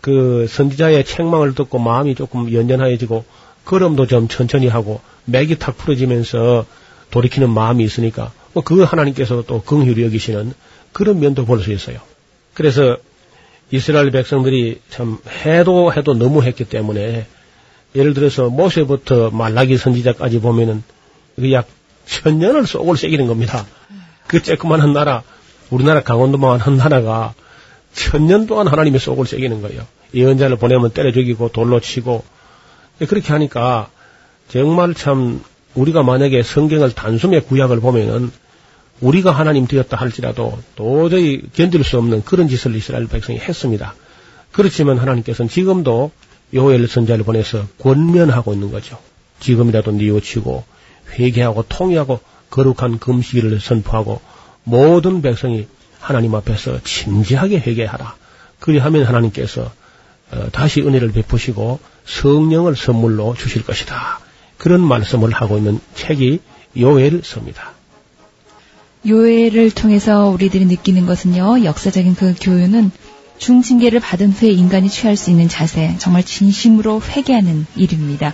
그 0.01 0.47
선지자의 0.49 1.03
책망을 1.05 1.53
듣고 1.55 1.79
마음이 1.79 2.15
조금 2.15 2.51
연연하여지고 2.51 3.25
걸음도 3.65 4.07
좀 4.07 4.27
천천히 4.27 4.67
하고 4.67 5.01
맥이 5.25 5.59
탁 5.59 5.77
풀어지면서 5.77 6.65
돌이키는 7.11 7.49
마음이 7.49 7.83
있으니까 7.83 8.31
뭐 8.53 8.63
그 8.63 8.81
하나님께서 8.83 9.43
또 9.45 9.61
긍휼히 9.61 10.03
여기시는 10.03 10.53
그런 10.93 11.19
면도 11.19 11.45
볼 11.45 11.61
수 11.61 11.71
있어요. 11.71 11.99
그래서 12.53 12.97
이스라엘 13.71 14.09
백성들이 14.11 14.81
참 14.89 15.19
해도 15.45 15.93
해도 15.93 16.13
너무 16.13 16.41
했기 16.43 16.63
때문에 16.65 17.27
예를 17.95 18.13
들어서 18.13 18.49
모세부터 18.49 19.29
말라기 19.31 19.77
선지자까지 19.77 20.39
보면은 20.39 20.83
그 21.35 21.51
약 21.51 21.67
천년을 22.07 22.65
속을 22.65 22.97
새기는 22.97 23.27
겁니다. 23.27 23.65
그 24.27 24.39
쬐끄만한 24.39 24.93
나라, 24.93 25.23
우리나라 25.69 26.01
강원도만 26.01 26.59
한 26.59 26.77
나라가 26.77 27.33
천년 27.93 28.47
동안 28.47 28.67
하나님의 28.67 28.99
속을 28.99 29.25
새기는 29.25 29.61
거예요. 29.61 29.85
예언자를 30.13 30.57
보내면 30.57 30.91
때려 30.91 31.11
죽이고 31.11 31.49
돌로 31.49 31.79
치고 31.79 32.23
그렇게 33.07 33.33
하니까 33.33 33.89
정말 34.47 34.93
참 34.93 35.41
우리가 35.75 36.03
만약에 36.03 36.41
성경을 36.43 36.93
단숨에 36.93 37.41
구약을 37.41 37.79
보면은 37.81 38.31
우리가 39.01 39.31
하나님 39.31 39.67
되었다 39.67 39.97
할지라도 39.97 40.57
도저히 40.75 41.41
견딜 41.53 41.83
수 41.83 41.97
없는 41.97 42.23
그런 42.23 42.47
짓을 42.47 42.75
이스라엘 42.75 43.07
백성이 43.07 43.37
했습니다. 43.37 43.93
그렇지만 44.51 44.97
하나님께서는 44.97 45.49
지금도 45.49 46.11
요엘 46.53 46.87
선자를 46.87 47.23
보내서 47.23 47.67
권면하고 47.79 48.53
있는 48.53 48.71
거죠. 48.71 48.97
지금이라도 49.39 49.91
뉘우치고 49.91 50.63
회개하고 51.11 51.65
통회하고 51.67 52.19
거룩한 52.49 52.99
금식일을 52.99 53.59
선포하고 53.59 54.21
모든 54.63 55.21
백성이 55.21 55.67
하나님 55.99 56.35
앞에서 56.35 56.79
진지하게 56.83 57.59
회개하라. 57.59 58.15
그리하면 58.59 59.03
하나님께서 59.05 59.71
어, 60.31 60.49
다시 60.51 60.81
은혜를 60.81 61.11
베푸시고 61.11 61.79
성령을 62.05 62.75
선물로 62.75 63.35
주실 63.35 63.63
것이다. 63.63 64.19
그런 64.57 64.81
말씀을 64.81 65.31
하고 65.31 65.57
있는 65.57 65.79
책이 65.95 66.39
요엘서입니다. 66.77 67.71
요엘을 69.07 69.71
통해서 69.71 70.27
우리들이 70.29 70.65
느끼는 70.65 71.05
것은요, 71.05 71.63
역사적인 71.63 72.15
그 72.15 72.35
교훈은 72.39 72.91
중징계를 73.37 73.99
받은 73.99 74.31
후에 74.31 74.49
인간이 74.49 74.89
취할 74.89 75.15
수 75.15 75.29
있는 75.29 75.47
자세, 75.47 75.95
정말 75.99 76.23
진심으로 76.23 77.01
회개하는 77.01 77.67
일입니다. 77.75 78.33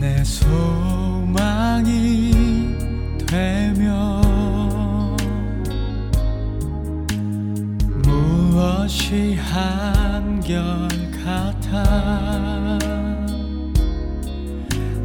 내 0.00 0.24
소망이 0.24 1.84
되며 3.28 4.22
무엇이 8.02 9.34
한결 9.34 10.88
같아 11.22 12.78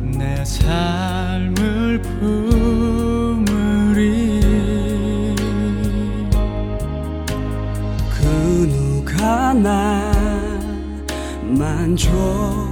내 0.01 0.45
삶을 0.45 2.01
품으리 2.01 3.35
그 8.09 8.23
누가 8.71 9.51
나 9.51 10.13
만족 11.43 12.64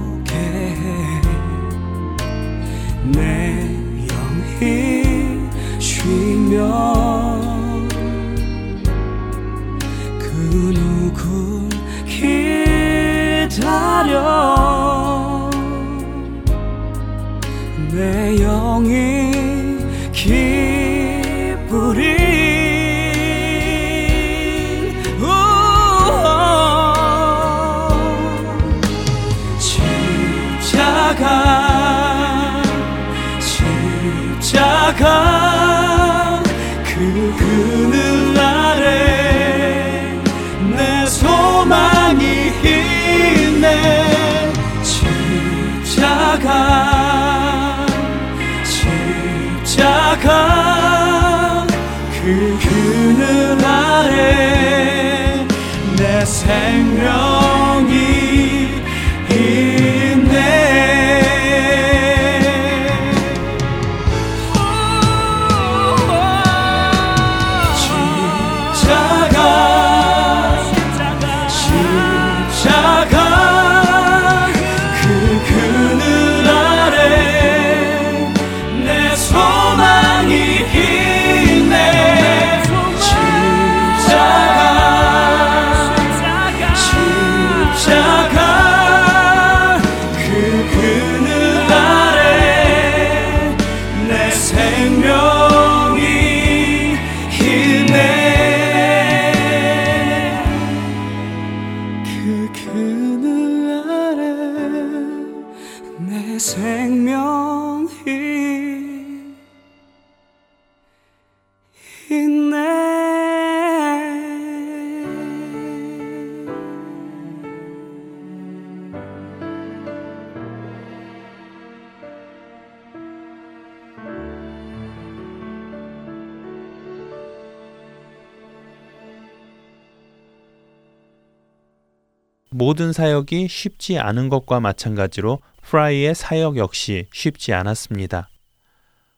모든 132.64 132.94
사역이 132.94 133.46
쉽지 133.46 133.98
않은 133.98 134.30
것과 134.30 134.58
마찬가지로 134.58 135.40
프라이의 135.64 136.14
사역 136.14 136.56
역시 136.56 137.08
쉽지 137.12 137.52
않았습니다. 137.52 138.30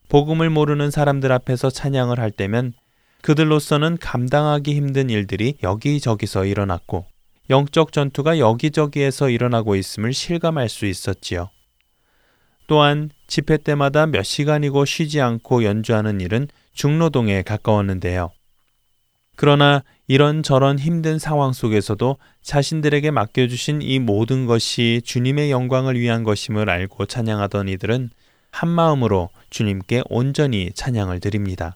복음을 0.09 0.49
모르는 0.49 0.91
사람들 0.91 1.31
앞에서 1.31 1.69
찬양을 1.69 2.19
할 2.19 2.29
때면 2.29 2.73
그들로서는 3.21 3.99
감당하기 3.99 4.75
힘든 4.75 5.09
일들이 5.09 5.55
여기저기서 5.63 6.43
일어났고 6.43 7.05
영적 7.49 7.93
전투가 7.93 8.37
여기저기에서 8.37 9.29
일어나고 9.29 9.77
있음을 9.77 10.11
실감할 10.11 10.67
수 10.67 10.85
있었지요. 10.85 11.49
또한 12.67 13.09
집회 13.27 13.55
때마다 13.55 14.07
몇 14.07 14.23
시간이고 14.23 14.83
쉬지 14.83 15.21
않고 15.21 15.63
연주하는 15.63 16.19
일은 16.19 16.49
중노동에 16.73 17.43
가까웠는데요. 17.43 18.29
그러나 19.37 19.85
이런저런 20.07 20.79
힘든 20.79 21.19
상황 21.19 21.51
속에서도 21.51 22.17
자신들에게 22.41 23.11
맡겨주신 23.11 23.81
이 23.81 23.99
모든 23.99 24.45
것이 24.45 25.01
주님의 25.03 25.51
영광을 25.51 25.99
위한 25.99 26.23
것임을 26.23 26.69
알고 26.69 27.07
찬양하던 27.07 27.67
이들은 27.67 28.09
한 28.49 28.69
마음으로 28.69 29.29
주님께 29.49 30.03
온전히 30.09 30.71
찬양을 30.73 31.19
드립니다. 31.19 31.75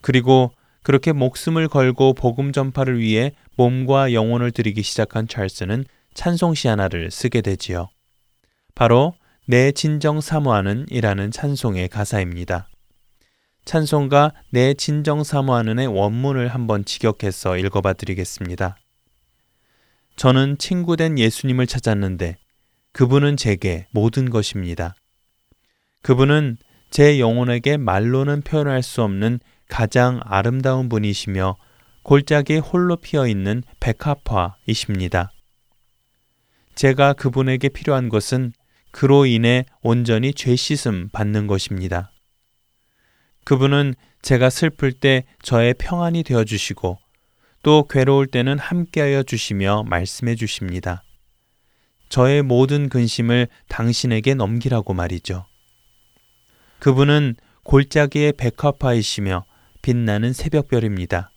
그리고 0.00 0.52
그렇게 0.82 1.12
목숨을 1.12 1.68
걸고 1.68 2.14
복음 2.14 2.52
전파를 2.52 3.00
위해 3.00 3.32
몸과 3.56 4.12
영혼을 4.12 4.52
드리기 4.52 4.82
시작한 4.82 5.28
찰스는 5.28 5.84
찬송시 6.14 6.68
하나를 6.68 7.10
쓰게 7.10 7.42
되지요. 7.42 7.88
바로 8.74 9.14
내 9.46 9.72
진정 9.72 10.20
사모하는 10.20 10.86
이라는 10.90 11.32
찬송의 11.32 11.88
가사입니다. 11.88 12.69
찬송가 13.64 14.32
내 14.50 14.74
진정 14.74 15.22
사모하는의 15.22 15.86
원문을 15.86 16.48
한번 16.48 16.84
직역해서 16.84 17.56
읽어봐 17.58 17.92
드리겠습니다. 17.94 18.76
저는 20.16 20.58
친구된 20.58 21.18
예수님을 21.18 21.66
찾았는데 21.66 22.36
그분은 22.92 23.36
제게 23.36 23.86
모든 23.90 24.28
것입니다. 24.30 24.94
그분은 26.02 26.56
제 26.90 27.20
영혼에게 27.20 27.76
말로는 27.76 28.42
표현할 28.42 28.82
수 28.82 29.02
없는 29.02 29.38
가장 29.68 30.20
아름다운 30.24 30.88
분이시며 30.88 31.56
골짜기에 32.02 32.58
홀로 32.58 32.96
피어 32.96 33.28
있는 33.28 33.62
백합화이십니다. 33.78 35.30
제가 36.74 37.12
그분에게 37.12 37.68
필요한 37.68 38.08
것은 38.08 38.52
그로 38.90 39.26
인해 39.26 39.66
온전히 39.82 40.34
죄 40.34 40.56
씻음 40.56 41.08
받는 41.12 41.46
것입니다. 41.46 42.09
그분은 43.50 43.96
제가 44.22 44.48
슬플 44.48 44.92
때 44.92 45.24
저의 45.42 45.74
평안이 45.74 46.22
되어 46.22 46.44
주시고 46.44 46.98
또 47.64 47.84
괴로울 47.88 48.28
때는 48.28 48.60
함께하여 48.60 49.24
주시며 49.24 49.82
말씀해 49.88 50.36
주십니다. 50.36 51.02
저의 52.10 52.44
모든 52.44 52.88
근심을 52.88 53.48
당신에게 53.68 54.34
넘기라고 54.34 54.94
말이죠. 54.94 55.46
그분은 56.78 57.34
골짜기의 57.64 58.34
백합화이시며 58.34 59.44
빛나는 59.82 60.32
새벽별입니다. 60.32 61.32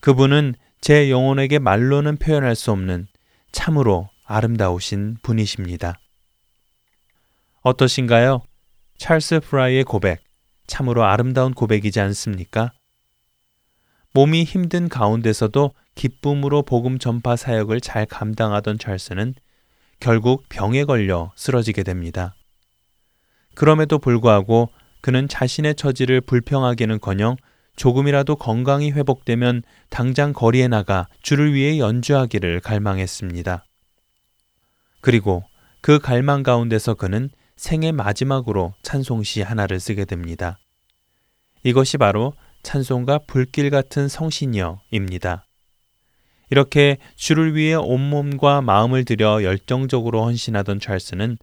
그분은 0.00 0.54
제 0.82 1.10
영혼에게 1.10 1.58
말로는 1.60 2.18
표현할 2.18 2.54
수 2.54 2.72
없는 2.72 3.06
참으로 3.52 4.10
아름다우신 4.26 5.16
분이십니다. 5.22 5.98
어떠신가요? 7.62 8.42
찰스 8.98 9.40
프라이의 9.40 9.84
고백, 9.84 10.29
참으로 10.70 11.04
아름다운 11.04 11.52
고백이지 11.52 11.98
않습니까? 12.00 12.72
몸이 14.14 14.44
힘든 14.44 14.88
가운데서도 14.88 15.72
기쁨으로 15.96 16.62
복음 16.62 16.98
전파 16.98 17.34
사역을 17.34 17.80
잘 17.80 18.06
감당하던 18.06 18.78
찰스는 18.78 19.34
결국 19.98 20.44
병에 20.48 20.84
걸려 20.84 21.32
쓰러지게 21.34 21.82
됩니다. 21.82 22.36
그럼에도 23.56 23.98
불구하고 23.98 24.70
그는 25.00 25.26
자신의 25.26 25.74
처지를 25.74 26.20
불평하기는커녕 26.20 27.36
조금이라도 27.74 28.36
건강이 28.36 28.92
회복되면 28.92 29.62
당장 29.88 30.32
거리에 30.32 30.68
나가 30.68 31.08
주를 31.20 31.52
위해 31.52 31.78
연주하기를 31.78 32.60
갈망했습니다. 32.60 33.64
그리고 35.00 35.42
그 35.80 35.98
갈망 35.98 36.44
가운데서 36.44 36.94
그는 36.94 37.28
생애 37.60 37.92
마지막으로 37.92 38.72
찬송시 38.82 39.42
하나를 39.42 39.80
쓰게 39.80 40.06
됩니다. 40.06 40.58
이것이 41.62 41.98
바로 41.98 42.32
찬송가 42.62 43.18
불길 43.26 43.68
같은 43.68 44.08
성신여입니다. 44.08 45.44
이렇게 46.48 46.96
주를 47.16 47.54
위해 47.54 47.74
온몸과 47.74 48.62
마음을 48.62 49.04
들여 49.04 49.44
열정적으로 49.44 50.24
헌신하던 50.24 50.80
찰스는 50.80 51.36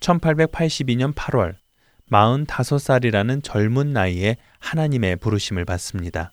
1882년 0.00 1.14
8월 1.14 1.56
45살이라는 2.10 3.44
젊은 3.44 3.92
나이에 3.92 4.38
하나님의 4.60 5.16
부르심을 5.16 5.66
받습니다. 5.66 6.32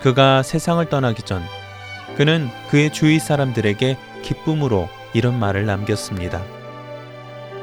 그가 0.00 0.42
세상을 0.42 0.84
떠나기 0.88 1.22
전 1.22 1.44
그는 2.16 2.48
그의 2.70 2.92
주위 2.92 3.20
사람들에게 3.20 3.96
기쁨으로 4.24 4.88
이런 5.14 5.38
말을 5.38 5.64
남겼습니다. 5.64 6.57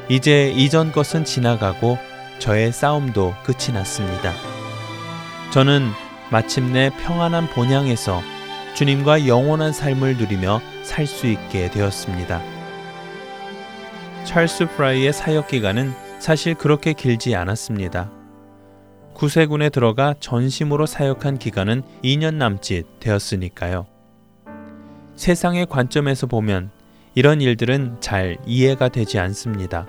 이제 0.09 0.51
이전 0.55 0.91
것은 0.91 1.25
지나가고 1.25 1.97
저의 2.39 2.71
싸움도 2.71 3.33
끝이 3.43 3.73
났습니다. 3.73 4.33
저는 5.51 5.89
마침내 6.31 6.91
평안한 7.01 7.47
본향에서 7.49 8.21
주님과 8.75 9.27
영원한 9.27 9.71
삶을 9.71 10.17
누리며 10.17 10.61
살 10.83 11.07
수 11.07 11.27
있게 11.27 11.69
되었습니다. 11.71 12.41
찰스 14.25 14.67
프라이의 14.75 15.13
사역 15.13 15.47
기간은 15.47 15.93
사실 16.19 16.55
그렇게 16.55 16.93
길지 16.93 17.35
않았습니다. 17.35 18.11
구세군에 19.13 19.69
들어가 19.69 20.13
전심으로 20.19 20.85
사역한 20.85 21.37
기간은 21.37 21.83
2년 22.03 22.35
남짓 22.35 22.99
되었으니까요. 22.99 23.85
세상의 25.15 25.67
관점에서 25.67 26.27
보면 26.27 26.69
이런 27.13 27.39
일들은 27.39 27.97
잘 28.01 28.37
이해가 28.45 28.89
되지 28.89 29.19
않습니다. 29.19 29.87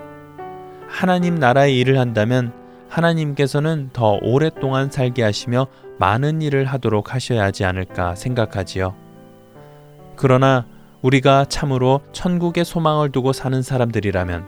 하나님 0.89 1.37
나라의 1.37 1.79
일을 1.79 1.99
한다면 1.99 2.53
하나님께서는 2.89 3.91
더 3.93 4.19
오랫동안 4.23 4.91
살게 4.91 5.23
하시며 5.23 5.67
많은 5.99 6.43
일을 6.43 6.65
하도록 6.67 7.15
하셔야 7.15 7.43
하지 7.45 7.65
않을까 7.65 8.15
생각하지요. 8.15 8.95
그러나 10.17 10.67
우리가 11.03 11.45
참으로 11.47 12.01
천국의 12.13 12.65
소망을 12.65 13.13
두고 13.13 13.33
사는 13.33 13.61
사람들이라면 13.61 14.47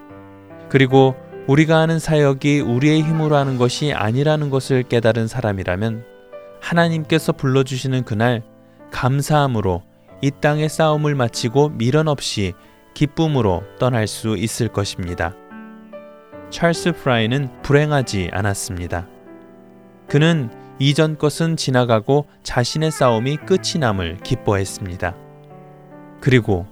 그리고 0.69 1.15
우리가 1.47 1.79
하는 1.79 1.99
사역이 1.99 2.61
우리의 2.61 3.03
힘으로 3.03 3.37
하는 3.37 3.59
것이 3.59 3.93
아니라는 3.93 4.51
것을 4.51 4.83
깨달은 4.83 5.29
사람이라면 5.29 6.05
하나님께서 6.61 7.33
불러주시는 7.33 8.05
그날 8.05 8.43
감사함으로 8.91 9.83
이 10.21 10.31
땅의 10.31 10.69
싸움을 10.69 11.15
마치고 11.15 11.71
미련 11.71 12.09
없이 12.09 12.55
기쁨으로 12.95 13.63
떠날 13.79 14.07
수 14.07 14.37
있을 14.37 14.69
것입니다. 14.69 15.35
찰스 16.51 16.93
프라이는 16.93 17.49
불행하지 17.63 18.31
않았습니다. 18.33 19.07
그는 20.07 20.51
이전 20.79 21.19
것은 21.19 21.57
지나가고 21.57 22.27
자신의 22.43 22.91
싸움이 22.91 23.37
끝이 23.39 23.79
남을 23.81 24.19
기뻐했습니다. 24.23 25.15
그리고 26.21 26.67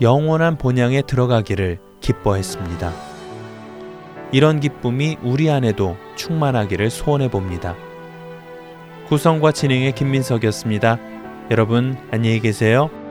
영원한 0.00 0.58
본향에 0.58 1.02
들어가기를 1.02 1.78
기뻐했습니다. 2.00 2.92
이런 4.32 4.60
기쁨이 4.60 5.16
우리 5.22 5.50
안에도 5.50 5.96
충만하기를 6.16 6.90
소원해 6.90 7.28
봅니다. 7.28 7.76
구성과 9.08 9.52
진행의 9.52 9.92
김민석이었습니다. 9.92 10.98
여러분 11.50 11.96
안녕히 12.10 12.40
계세요. 12.40 13.01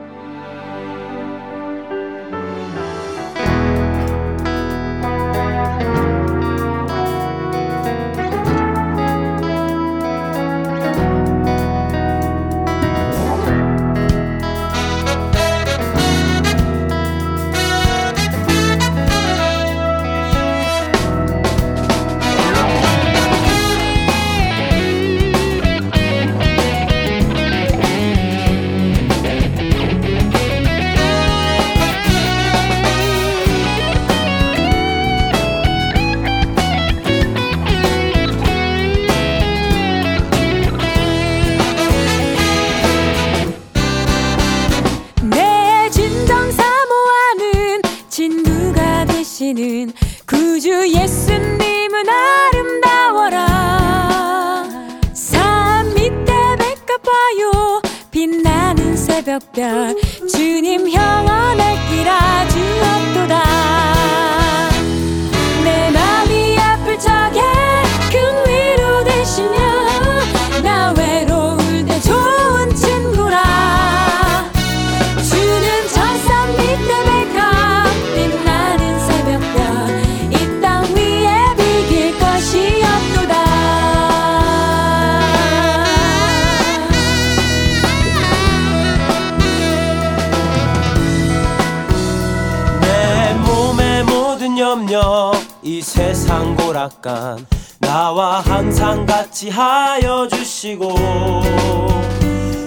같이 99.72 100.04
하여 100.04 100.28
주시고 100.28 100.94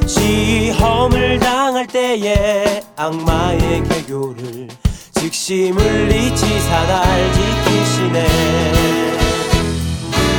시험을 0.07 1.39
당할 1.39 1.85
때에 1.85 2.81
악마의 2.95 3.83
개교를 3.83 4.67
즉시 5.13 5.71
물리치사 5.71 6.85
날 6.87 7.33
지키시네. 7.33 8.25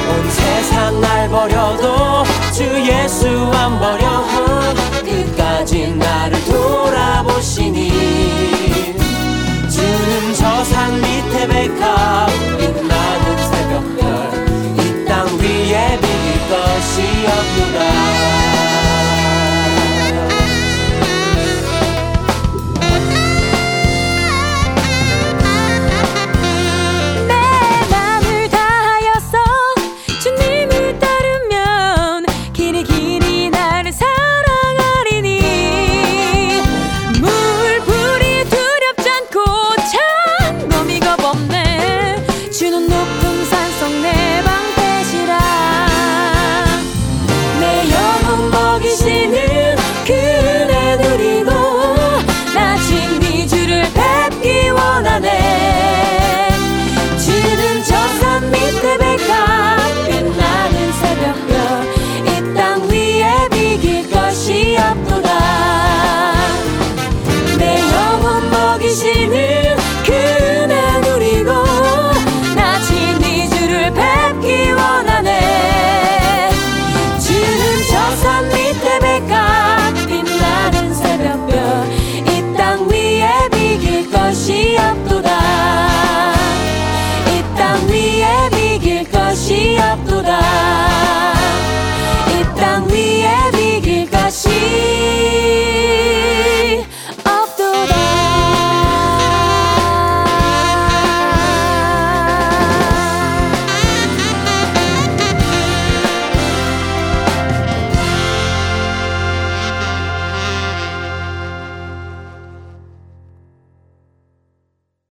온 0.08 0.30
세상 0.30 1.00
날 1.00 1.28
버려도 1.28 2.24
주 2.52 2.64
예수 2.64 3.28
안 3.28 3.78
버려 3.78 4.35